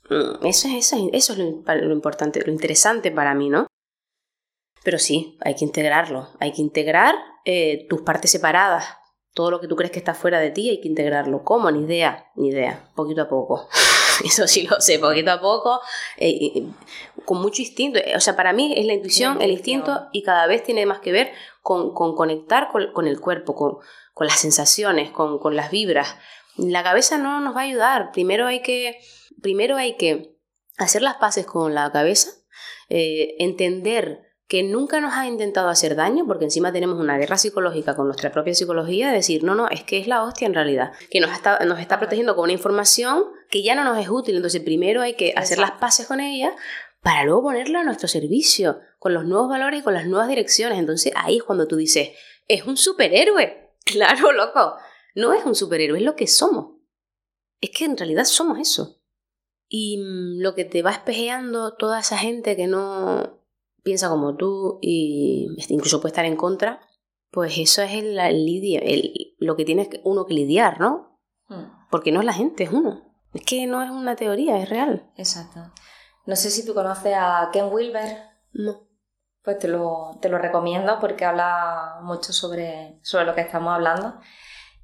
[0.10, 3.68] Mm, eso es, eso, eso es lo, importante, lo interesante para mí, ¿no?
[4.84, 6.30] Pero sí, hay que integrarlo.
[6.40, 7.16] Hay que integrar
[7.46, 8.86] eh, tus partes separadas.
[9.34, 11.44] Todo lo que tú crees que está fuera de ti hay que integrarlo.
[11.44, 11.72] ¿Cómo?
[11.72, 12.90] Ni idea, ni idea.
[12.96, 13.68] Poquito a poco.
[14.26, 15.80] Eso sí lo sé, poquito a poco,
[16.18, 16.66] eh,
[17.24, 18.00] con mucho instinto.
[18.16, 21.14] O sea, para mí es la intuición, el instinto y cada vez tiene más que
[21.14, 21.32] ver
[21.62, 26.18] con, conectar con, el cuerpo, con, las sensaciones, con, con las vibras.
[26.58, 28.12] La cabeza no nos va a ayudar.
[28.12, 29.00] Primero hay que
[29.42, 30.36] primero hay que
[30.78, 32.32] hacer las paces con la cabeza,
[32.90, 37.96] eh, entender que nunca nos ha intentado hacer daño, porque encima tenemos una guerra psicológica
[37.96, 40.92] con nuestra propia psicología, de decir, no, no, es que es la hostia en realidad,
[41.12, 44.36] que nos está, nos está protegiendo con una información que ya no nos es útil,
[44.36, 46.56] entonces primero hay que hacer las paces con ella
[47.02, 50.80] para luego ponerla a nuestro servicio, con los nuevos valores y con las nuevas direcciones.
[50.80, 52.10] Entonces ahí es cuando tú dices,
[52.48, 53.68] es un superhéroe.
[53.86, 54.76] Claro, loco.
[55.16, 56.76] No es un superhéroe, es lo que somos.
[57.60, 59.02] Es que en realidad somos eso.
[59.68, 63.39] Y mm, lo que te va espejeando toda esa gente que no
[63.90, 66.80] piensa como tú y incluso puede estar en contra,
[67.32, 71.20] pues eso es el, el, lo que tiene uno que lidiar, ¿no?
[71.48, 71.88] Hmm.
[71.90, 73.02] Porque no es la gente, es uno.
[73.34, 75.12] Es que no es una teoría, es real.
[75.18, 75.74] Exacto.
[76.28, 78.18] No sé si tú conoces a Ken Wilber.
[78.54, 78.88] No.
[79.42, 84.20] Pues te lo, te lo recomiendo porque habla mucho sobre, sobre lo que estamos hablando.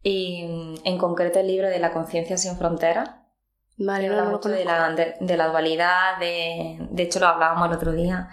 [0.02, 3.12] Y mm, en concreto el libro de La conciencia sin fronteras
[3.78, 4.90] Vale, no, mucho de, la,
[5.20, 8.30] de, la dualidad, de, de hecho lo hablábamos el otro día,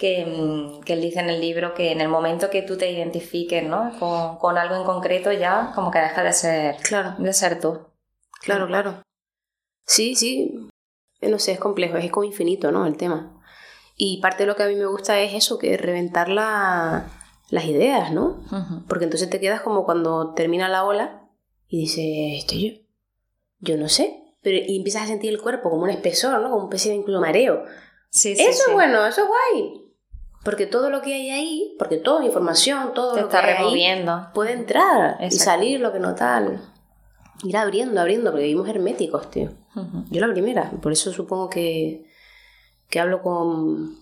[0.00, 2.90] que, mm, que, él dice en el libro que en el momento que tú te
[2.90, 3.92] identifiques ¿no?
[3.98, 7.14] con, con algo en concreto ya como que deja de ser, claro.
[7.18, 7.80] de ser tú.
[8.40, 9.02] Claro, claro.
[9.84, 10.70] Sí, sí.
[11.20, 12.86] No sé, es complejo, es como infinito, ¿no?
[12.86, 13.42] El tema.
[13.94, 17.10] Y parte de lo que a mí me gusta es eso, que reventar la,
[17.50, 18.42] las ideas, ¿no?
[18.88, 21.28] Porque entonces te quedas como cuando termina la ola
[21.68, 22.80] y dices, estoy yo.
[23.58, 26.48] Yo no sé, pero y empiezas a sentir el cuerpo como un espesor, ¿no?
[26.48, 27.64] Como un especie de incluso mareo.
[28.08, 29.89] Sí, sí, eso es bueno, eso es guay.
[30.42, 34.28] Porque todo lo que hay ahí, porque toda información, todo lo está que removiendo.
[34.32, 36.62] puede entrar y salir lo que no tal.
[37.42, 39.50] Ir abriendo, abriendo, porque vivimos herméticos, tío.
[40.10, 42.06] Yo la primera, por eso supongo que,
[42.88, 43.96] que hablo con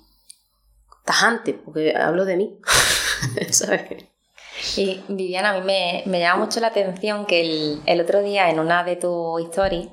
[1.05, 2.59] tajante, porque hablo de mí.
[3.51, 4.05] ¿Sabes?
[4.77, 8.51] Y Viviana, a mí me, me llama mucho la atención que el, el otro día
[8.51, 9.89] en una de tus stories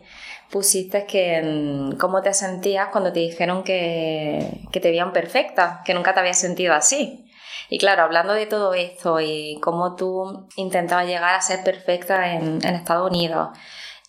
[0.51, 6.13] pusiste que cómo te sentías cuando te dijeron que, que te veían perfecta, que nunca
[6.13, 7.25] te habías sentido así.
[7.69, 12.63] Y claro, hablando de todo esto y cómo tú intentabas llegar a ser perfecta en,
[12.65, 13.49] en Estados Unidos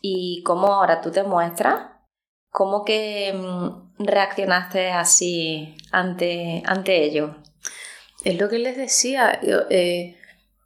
[0.00, 1.90] y cómo ahora tú te muestras,
[2.50, 7.36] ¿cómo que mm, reaccionaste así ante, ante ello?
[8.24, 9.38] Es lo que les decía,
[9.70, 10.16] eh,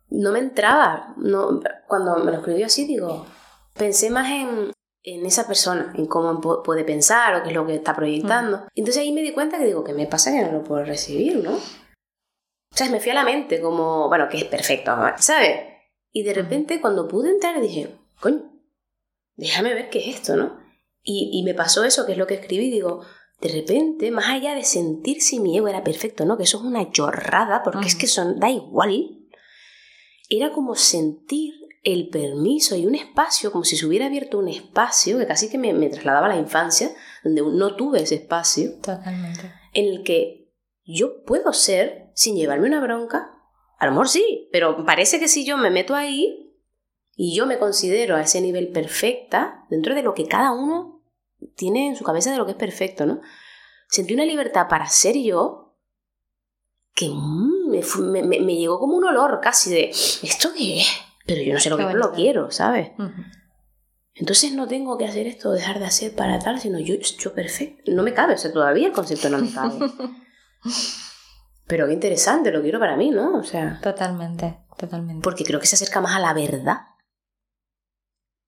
[0.09, 3.27] no me entraba, no, cuando me lo escribió así digo,
[3.75, 4.73] pensé más en,
[5.03, 8.59] en esa persona, en cómo puede pensar o qué es lo que está proyectando.
[8.59, 8.69] Mm.
[8.75, 11.37] Entonces ahí me di cuenta que digo, ¿qué me pasa que no lo puedo recibir,
[11.43, 11.55] no?
[11.55, 15.61] O sea, me fui a la mente como, bueno, que es perfecto, ¿sabes?
[16.13, 18.53] Y de repente cuando pude entrar dije, coño,
[19.37, 20.61] déjame ver qué es esto, ¿no?
[21.03, 23.03] Y, y me pasó eso, que es lo que escribí, digo,
[23.41, 26.37] de repente, más allá de sentir si mi ego era perfecto, ¿no?
[26.37, 29.19] Que eso es una chorrada, porque es que son, da igual.
[30.29, 35.19] Era como sentir el permiso y un espacio, como si se hubiera abierto un espacio,
[35.19, 36.91] que casi que me, trasladaba a la infancia,
[37.25, 38.73] donde no tuve ese espacio.
[38.83, 39.53] Totalmente.
[39.73, 40.53] En el que
[40.85, 43.33] yo puedo ser sin llevarme una bronca.
[43.79, 46.55] A lo mejor sí, pero parece que si yo me meto ahí
[47.15, 51.03] y yo me considero a ese nivel perfecta, dentro de lo que cada uno
[51.57, 53.23] tiene en su cabeza de lo que es perfecto, ¿no?
[53.89, 55.79] Sentí una libertad para ser yo
[56.95, 60.87] que mm, me, me llegó como un olor casi de, ¿esto qué es?
[61.31, 62.91] Pero yo no sé lo que no lo quiero, ¿sabes?
[64.15, 67.93] Entonces no tengo que hacer esto, dejar de hacer para tal, sino yo, yo perfecto.
[67.93, 69.79] No me cabe, o sea, todavía el concepto no me cabe.
[71.69, 73.39] Pero qué interesante, lo quiero para mí, ¿no?
[73.39, 75.23] O sea, Totalmente, totalmente.
[75.23, 76.79] porque creo que se acerca más a la verdad.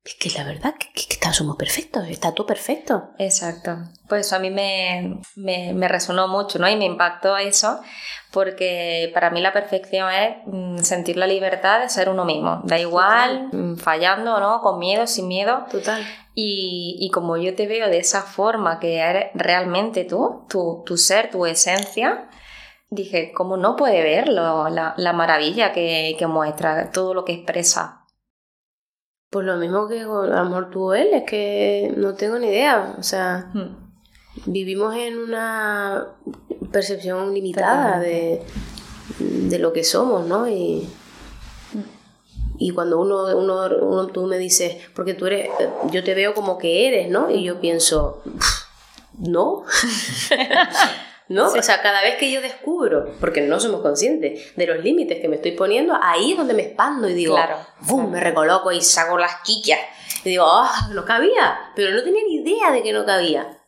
[0.04, 3.10] Es que la verdad, que, que, que somos perfectos, está todo perfecto.
[3.18, 3.78] Exacto.
[4.08, 6.68] Pues a mí me, me, me resonó mucho, ¿no?
[6.68, 7.80] Y me impactó eso,
[8.32, 12.62] porque para mí la perfección es mm, sentir la libertad de ser uno mismo.
[12.64, 15.66] Da igual, mm, fallando no, con miedo, sin miedo.
[15.70, 16.04] Total.
[16.34, 20.96] Y, y como yo te veo de esa forma que eres realmente tú, tu, tu
[20.96, 22.28] ser, tu esencia,
[22.90, 24.68] dije, ¿cómo no puede verlo?
[24.68, 28.01] La, la maravilla que, que muestra, todo lo que expresa.
[29.32, 32.48] Pues lo mismo que a lo mejor tú o él, es que no tengo ni
[32.48, 32.94] idea.
[32.98, 34.50] O sea, Mm.
[34.52, 36.06] vivimos en una
[36.70, 38.42] percepción limitada de,
[39.18, 40.46] de lo que somos, ¿no?
[40.48, 40.86] Y,
[42.58, 45.48] y cuando uno, uno, uno- tú me dices, porque tú eres,
[45.90, 47.30] yo te veo como que eres, ¿no?
[47.30, 48.22] Y yo pienso,
[49.18, 49.64] no.
[51.32, 51.46] ¿No?
[51.48, 55.28] O sea, cada vez que yo descubro, porque no somos conscientes de los límites que
[55.28, 57.96] me estoy poniendo, ahí es donde me expando y digo, Claro, ¡bum!
[58.00, 58.10] claro.
[58.10, 59.78] Me recoloco y saco las quillas.
[60.24, 60.88] Y digo, ¡ah!
[60.92, 61.58] no cabía.
[61.74, 63.58] Pero no tenía ni idea de que no cabía.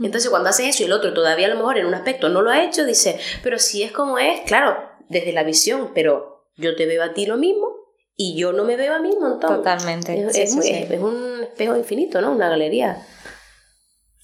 [0.00, 2.42] Entonces, cuando haces eso y el otro todavía a lo mejor en un aspecto no
[2.42, 4.76] lo ha hecho, dice, pero si es como es, claro,
[5.08, 7.68] desde la visión, pero yo te veo a ti lo mismo
[8.16, 9.56] y yo no me veo a mí un montón.
[9.56, 10.18] Totalmente.
[10.26, 10.72] Es, Sí, es sí, muy- sí.
[10.74, 12.32] es- es un espejo infinito, ¿no?
[12.32, 13.06] Una galería.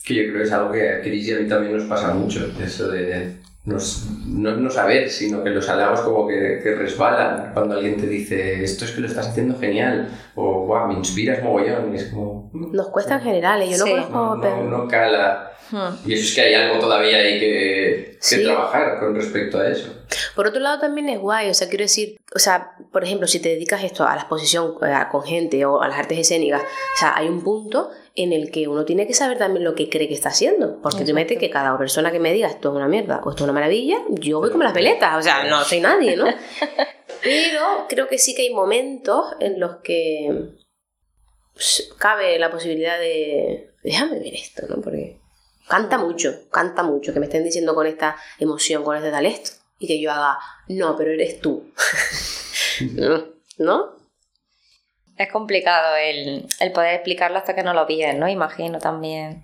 [0.08, 2.14] Que yo creo que es algo que a Cris y a mí también nos pasa
[2.14, 3.36] mucho, eso de
[3.66, 3.76] no,
[4.26, 8.64] no, no saber, sino que los halagos como que, que resbalan cuando alguien te dice
[8.64, 12.50] esto es que lo estás haciendo genial o wow, me inspiras mogollón y es como...
[12.54, 13.68] Nos cuesta en general, ¿eh?
[13.70, 13.90] yo no Sí.
[13.90, 14.36] conozco...
[14.36, 15.50] No, no, no cala.
[15.70, 16.08] Hmm.
[16.08, 18.42] Y eso es que hay algo todavía ahí que, que Sí.
[18.42, 19.92] trabajar con respecto a eso.
[20.38, 23.40] Por otro lado también es guay, o sea, quiero decir, o sea, por ejemplo, si
[23.40, 26.96] te dedicas esto a la exposición eh, con gente o a las artes escénicas, o
[26.96, 30.06] sea, hay un punto en el que uno tiene que saber también lo que cree
[30.06, 32.86] que está haciendo, porque tú metes que cada persona que me diga esto es una
[32.86, 35.80] mierda o esto es una maravilla, yo voy como las peletas, o sea, no soy
[35.80, 36.26] nadie, ¿no?
[37.24, 40.52] Pero creo que sí que hay momentos en los que
[41.52, 44.80] pues, cabe la posibilidad de, déjame ver esto, ¿no?
[44.82, 45.18] Porque
[45.66, 49.58] canta mucho, canta mucho, que me estén diciendo con esta emoción, con este tal esto,
[49.78, 51.72] y que yo haga, no, pero eres tú.
[53.58, 53.96] ¿No?
[55.16, 58.28] Es complicado el, el poder explicarlo hasta que no lo vives, ¿no?
[58.28, 59.42] Imagino también.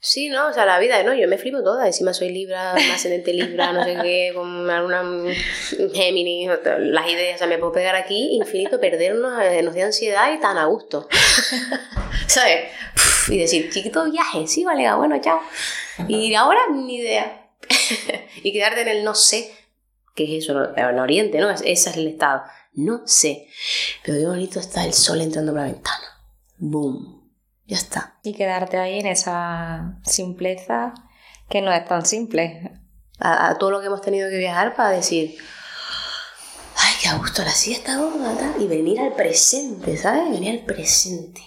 [0.00, 0.48] Sí, ¿no?
[0.48, 1.12] O sea, la vida, ¿no?
[1.12, 1.86] Yo me flipo toda.
[1.86, 5.02] Encima soy Libra, ascendente Libra, no sé qué, con alguna
[5.92, 7.34] Géminis, las ideas.
[7.34, 10.66] O sea, me puedo pegar aquí infinito, perdernos, eh, nos da ansiedad y tan a
[10.66, 11.08] gusto.
[12.26, 12.70] ¿Sabes?
[13.28, 15.42] Y decir, chiquito viaje, sí, vale, bueno, chao.
[16.06, 17.47] Y ahora ni idea.
[18.42, 19.52] y quedarte en el no sé,
[20.14, 20.76] que es eso, ¿no?
[20.76, 21.50] en Oriente, ¿no?
[21.50, 22.42] Es- Ese es el estado.
[22.74, 23.48] No sé.
[24.04, 26.04] Pero qué bonito está el sol entrando por la ventana.
[26.58, 27.30] Boom.
[27.66, 28.18] Ya está.
[28.22, 30.94] Y quedarte ahí en esa simpleza
[31.50, 32.72] que no es tan simple.
[33.20, 35.36] a, a todo lo que hemos tenido que viajar para decir,
[36.76, 40.30] ay, qué a gusto la siesta, gorda, tal", y venir al presente, ¿sabes?
[40.30, 41.42] Venir al presente.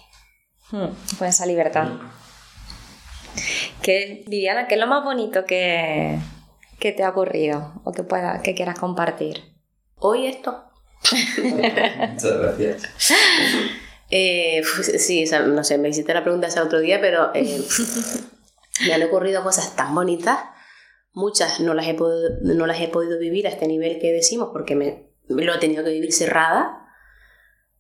[0.72, 1.88] Hmm, Con esa libertad.
[3.82, 6.18] Que, Viviana, ¿qué es lo más bonito que,
[6.80, 9.44] que te ha ocurrido o que, pueda, que quieras compartir?
[9.98, 10.66] Hoy esto.
[11.12, 12.84] Muchas gracias.
[14.14, 17.32] Eh, pues, sí, o sea, no sé, me hiciste la pregunta ese otro día, pero
[17.34, 17.64] eh,
[18.86, 20.38] me han ocurrido cosas tan bonitas.
[21.14, 24.50] Muchas no las, he podido, no las he podido vivir a este nivel que decimos
[24.52, 26.90] porque me, me lo he tenido que vivir cerrada.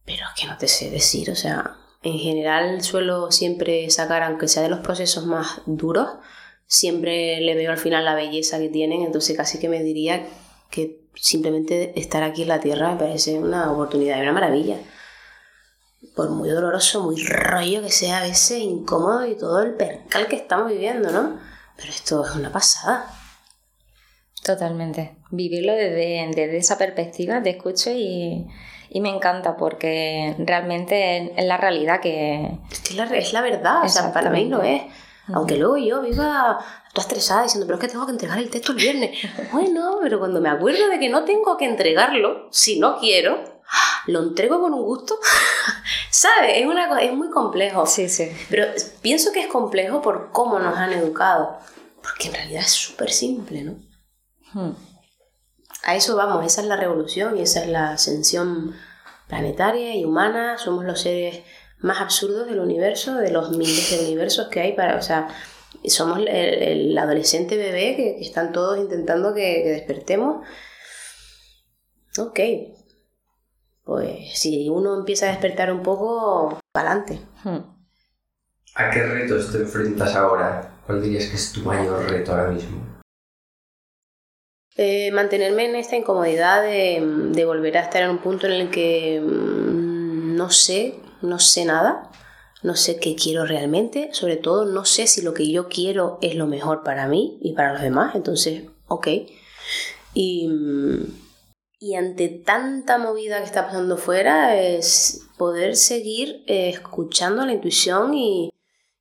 [0.05, 4.47] Pero es que no te sé decir, o sea, en general suelo siempre sacar, aunque
[4.47, 6.07] sea de los procesos más duros,
[6.65, 10.25] siempre le veo al final la belleza que tienen, entonces casi que me diría
[10.69, 14.77] que simplemente estar aquí en la Tierra me parece una oportunidad y una maravilla.
[16.15, 20.35] Por muy doloroso, muy rollo que sea a veces, incómodo y todo el percal que
[20.35, 21.39] estamos viviendo, ¿no?
[21.77, 23.13] Pero esto es una pasada.
[24.43, 25.17] Totalmente.
[25.29, 28.47] Vivirlo desde, desde esa perspectiva, te escucho y,
[28.93, 32.59] y me encanta porque realmente es, la realidad que...
[32.69, 34.81] Es que la- es la verdad, o sea, para mí lo es.
[35.33, 36.59] Aunque luego yo viva
[36.93, 39.17] toda estresada diciendo, pero es que tengo que entregar el texto el viernes.
[39.53, 43.61] Bueno, pero cuando me acuerdo de que no tengo que entregarlo, si no quiero,
[44.07, 45.17] lo entrego con un gusto.
[46.09, 46.57] ¿Sabes?
[46.57, 47.85] Es, una, es muy complejo.
[47.85, 48.29] Sí, sí.
[48.49, 48.65] Pero
[49.01, 51.57] pienso que es complejo por cómo nos han educado.
[52.01, 53.75] Porque en realidad es súper simple, ¿no?
[54.53, 54.73] Hmm.
[55.83, 58.75] A eso vamos, esa es la revolución y esa es la ascensión
[59.27, 60.57] planetaria y humana.
[60.57, 61.41] Somos los seres
[61.79, 65.27] más absurdos del universo, de los miles de universos que hay para, o sea,
[65.85, 70.45] somos el, el adolescente bebé que, que están todos intentando que, que despertemos.
[72.17, 72.39] Ok,
[73.83, 77.25] pues si uno empieza a despertar un poco, para adelante.
[77.43, 77.59] Hmm.
[78.75, 80.79] ¿A qué retos te enfrentas ahora?
[80.85, 82.90] ¿Cuál dirías que es tu mayor reto ahora mismo?
[84.77, 89.19] Eh, mantenerme en esta incomodidad de, volver a estar en un punto en el que
[89.21, 92.09] mm, no sé, no sé nada,
[92.63, 96.35] no sé qué quiero realmente, sobre todo no sé si lo que yo quiero es
[96.35, 99.07] lo mejor para mí y para los demás, entonces, ok.
[100.13, 100.49] Y,
[101.79, 108.13] y ante tanta movida que está pasando fuera, es poder seguir eh, escuchando la intuición
[108.13, 108.51] y,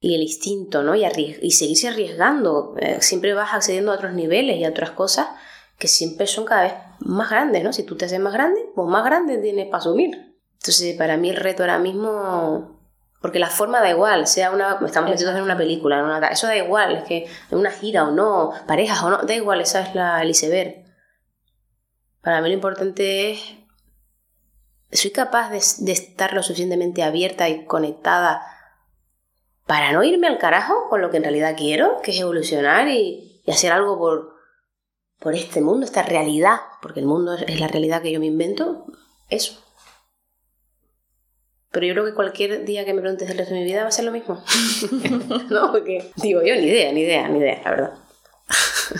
[0.00, 0.96] y el instinto, ¿no?
[0.96, 1.04] Y,
[1.42, 2.74] y seguirse arriesgando.
[2.80, 5.28] Eh, siempre vas accediendo a otros niveles y a otras cosas
[5.80, 7.72] que siempre son cada vez más grandes, ¿no?
[7.72, 10.36] Si tú te haces más grande, pues más grande tienes para asumir.
[10.58, 12.78] Entonces, para mí el reto ahora mismo,
[13.22, 16.46] porque la forma da igual, sea una, estamos metidos en una película, en una, eso
[16.46, 19.80] da igual, es que en una gira o no, parejas o no, da igual, esa
[19.80, 20.84] es la, el iceberg.
[22.20, 23.40] Para mí lo importante es,
[24.92, 28.42] soy capaz de, de estar lo suficientemente abierta y conectada
[29.66, 33.40] para no irme al carajo con lo que en realidad quiero, que es evolucionar y,
[33.46, 34.39] y hacer algo por,
[35.20, 38.86] por este mundo, esta realidad, porque el mundo es la realidad que yo me invento,
[39.28, 39.62] eso.
[41.72, 43.88] Pero yo creo que cualquier día que me preguntes el resto de mi vida va
[43.88, 44.42] a ser lo mismo.
[45.50, 47.92] no, porque digo yo, ni idea, ni idea, ni idea, la verdad.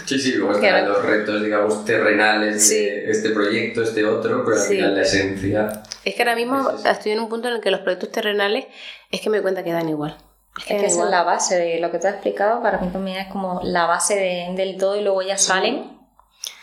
[0.07, 2.77] Sí, sí, luego están los retos, digamos, terrenales Sí.
[2.77, 4.77] de este proyecto, este otro, pero al Sí.
[4.77, 5.83] final la esencia.
[6.05, 8.67] Es que ahora mismo Es estoy en un punto en el que los proyectos terrenales
[9.11, 10.17] es que me doy cuenta que dan igual.
[10.59, 11.11] Es que Es dan que esa es igual.
[11.11, 14.15] la base de lo que te has explicado, para mí también es como la base
[14.15, 15.99] de- del todo y luego ya salen.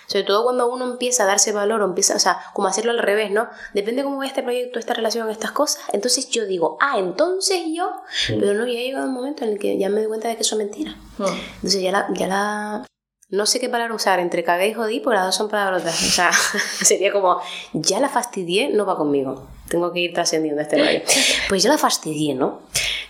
[0.08, 3.00] Sobre todo cuando uno empieza a darse valor o empieza, o sea, como hacerlo al
[3.00, 3.50] revés, ¿no?
[3.74, 5.84] Depende cómo vaya este proyecto, esta relación, estas cosas.
[5.92, 7.92] Entonces yo digo, ah, entonces yo.
[8.28, 10.44] Pero no, ya llegado un momento en el que ya me doy cuenta de que
[10.44, 10.96] eso es mentira.
[11.18, 11.26] Hmm.
[11.56, 12.86] Entonces ya la, ya la...
[13.30, 16.02] No sé qué palabra usar, entre cagué y jodí, porque las dos son palabrotas.
[16.02, 16.32] O sea,
[16.82, 17.42] sería como,
[17.74, 19.50] ya la fastidié, no va conmigo.
[19.68, 21.02] Tengo que ir trascendiendo este rollo.
[21.50, 22.62] Pues ya la fastidié, ¿no?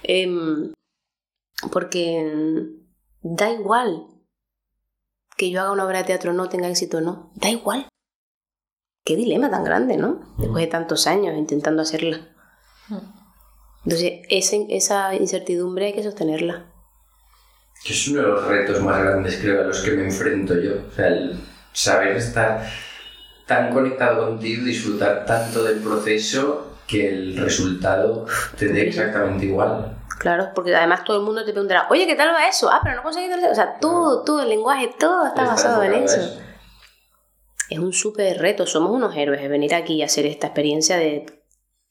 [0.01, 0.73] Em,
[1.71, 2.65] porque
[3.21, 4.07] da igual
[5.37, 7.31] que yo haga una obra de teatro no tenga éxito o no.
[7.35, 7.87] Da igual.
[9.05, 10.35] Qué dilema tan grande, ¿no?
[10.37, 12.27] Después de tantos años intentando hacerla.
[13.85, 16.65] Entonces, esa, esa incertidumbre hay que sostenerla.
[17.85, 20.73] Que es uno de los retos más grandes, creo, a los que me enfrento yo.
[20.89, 21.39] O sea, el
[21.71, 22.67] saber estar
[23.45, 28.25] tan conectado contigo, disfrutar tanto del proceso, que el resultado
[28.57, 29.96] te dé exactamente igual.
[30.19, 32.69] Claro, porque además todo el mundo te preguntará, oye, ¿qué tal va eso?
[32.71, 35.97] Ah, pero no conseguí O sea, todo, todo el lenguaje, todo está basado en a
[35.97, 36.21] eso.
[37.69, 41.25] Es un súper reto, somos unos héroes de venir aquí y hacer esta experiencia de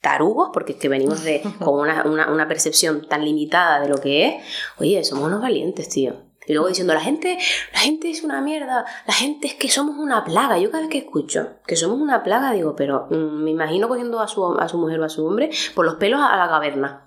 [0.01, 3.99] tarugos, porque es que venimos de con una, una, una percepción tan limitada de lo
[3.99, 4.45] que es.
[4.79, 6.27] Oye, somos unos valientes, tío.
[6.47, 7.39] Y luego diciendo, la gente,
[7.73, 10.59] la gente es una mierda, la gente es que somos una plaga.
[10.59, 14.21] Yo cada vez que escucho que somos una plaga, digo, pero mm, me imagino cogiendo
[14.21, 17.06] a su, a su mujer o a su hombre por los pelos a la caverna.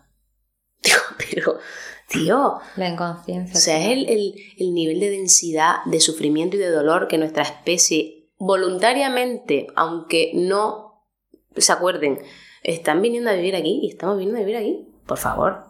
[0.83, 1.57] Digo, pero,
[2.07, 3.57] tío, La inconsciencia.
[3.57, 7.17] o sea, es el, el- el nivel de densidad, de sufrimiento y de dolor que
[7.17, 11.03] nuestra especie voluntariamente, aunque no
[11.57, 12.19] se acuerden,
[12.63, 14.87] están viniendo a vivir aquí y estamos viniendo a vivir aquí.
[15.05, 15.65] Por favor.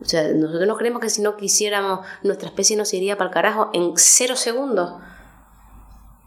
[0.00, 3.34] O sea, nosotros nos creemos que si no quisiéramos, nuestra especie nos iría para el
[3.34, 4.92] carajo en cero segundos.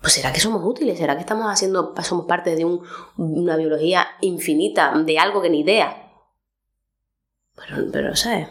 [0.01, 2.81] Pues será que somos útiles, será que estamos haciendo, somos parte de un-
[3.17, 6.10] una biología infinita, de algo que ni idea.
[7.55, 8.47] Pero, pero, ¿sabes?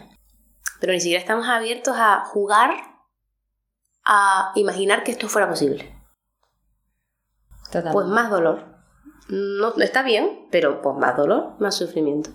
[0.79, 2.71] Pero ni siquiera estamos abiertos a jugar
[4.05, 5.93] a imaginar que esto fuera posible.
[7.65, 7.93] Totalmente.
[7.93, 8.65] Pues más dolor.
[9.29, 12.31] No, no está bien, pero pues más dolor, más sufrimiento.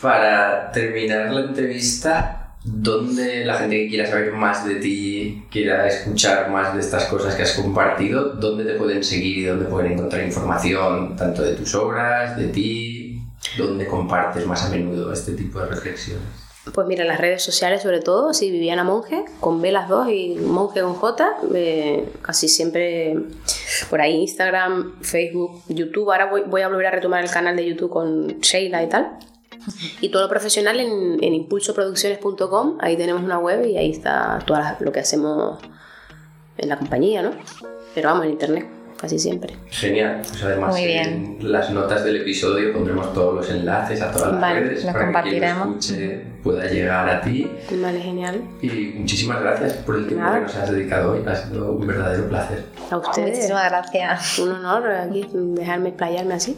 [0.00, 6.50] Para terminar la entrevista, ¿dónde la gente que quiera saber más de ti, quiera escuchar
[6.50, 10.22] más de estas cosas que has compartido, dónde te pueden seguir y dónde pueden encontrar
[10.22, 12.89] información tanto de tus obras, de ti,
[13.56, 16.50] dónde compartes más a menudo este tipo de reflexiones?
[16.74, 20.36] Pues mira, las redes sociales sobre todo, sí, Viviana Monje, con B las dos y
[20.36, 23.16] Monje con J, eh, casi siempre
[23.88, 26.10] por ahí Instagram, Facebook, YouTube.
[26.12, 29.18] Ahora voy, voy a volver a retomar el canal de YouTube con Sheila y tal.
[30.00, 34.58] Y todo lo profesional en, en impulsoproducciones.com, ahí tenemos una web y ahí está todo
[34.80, 35.58] lo que hacemos
[36.56, 37.32] en la compañía, ¿no?
[37.94, 38.66] Pero vamos, en internet,
[39.00, 39.54] casi siempre.
[39.70, 40.20] Genial.
[40.28, 41.36] Pues además Muy bien.
[41.40, 44.92] en las notas del episodio pondremos todos los enlaces a todas las Vale, redes los
[44.92, 44.98] para que
[45.30, 45.68] quien lo compartiremos.
[45.90, 47.50] escuche pueda llegar a ti.
[47.80, 48.40] Vale, genial.
[48.62, 50.36] Y muchísimas gracias por el tiempo Nada.
[50.38, 51.22] que nos has dedicado hoy.
[51.26, 52.64] Ha sido un verdadero placer.
[52.90, 53.30] A ustedes.
[53.36, 54.38] Muchísimas gracias.
[54.38, 56.56] Un honor aquí dejarme explayarme así.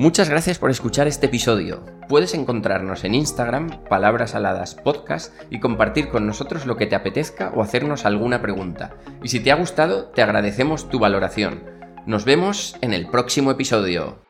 [0.00, 1.84] Muchas gracias por escuchar este episodio.
[2.08, 7.52] puedes encontrarnos en Instagram, Palabras Aladas Podcast, y compartir con nosotros lo que te apetezca
[7.54, 8.96] o hacernos alguna pregunta.
[9.22, 11.64] Y si te ha gustado, te agradecemos tu valoración.
[12.06, 14.22] Nos vemos en el próximo episodio.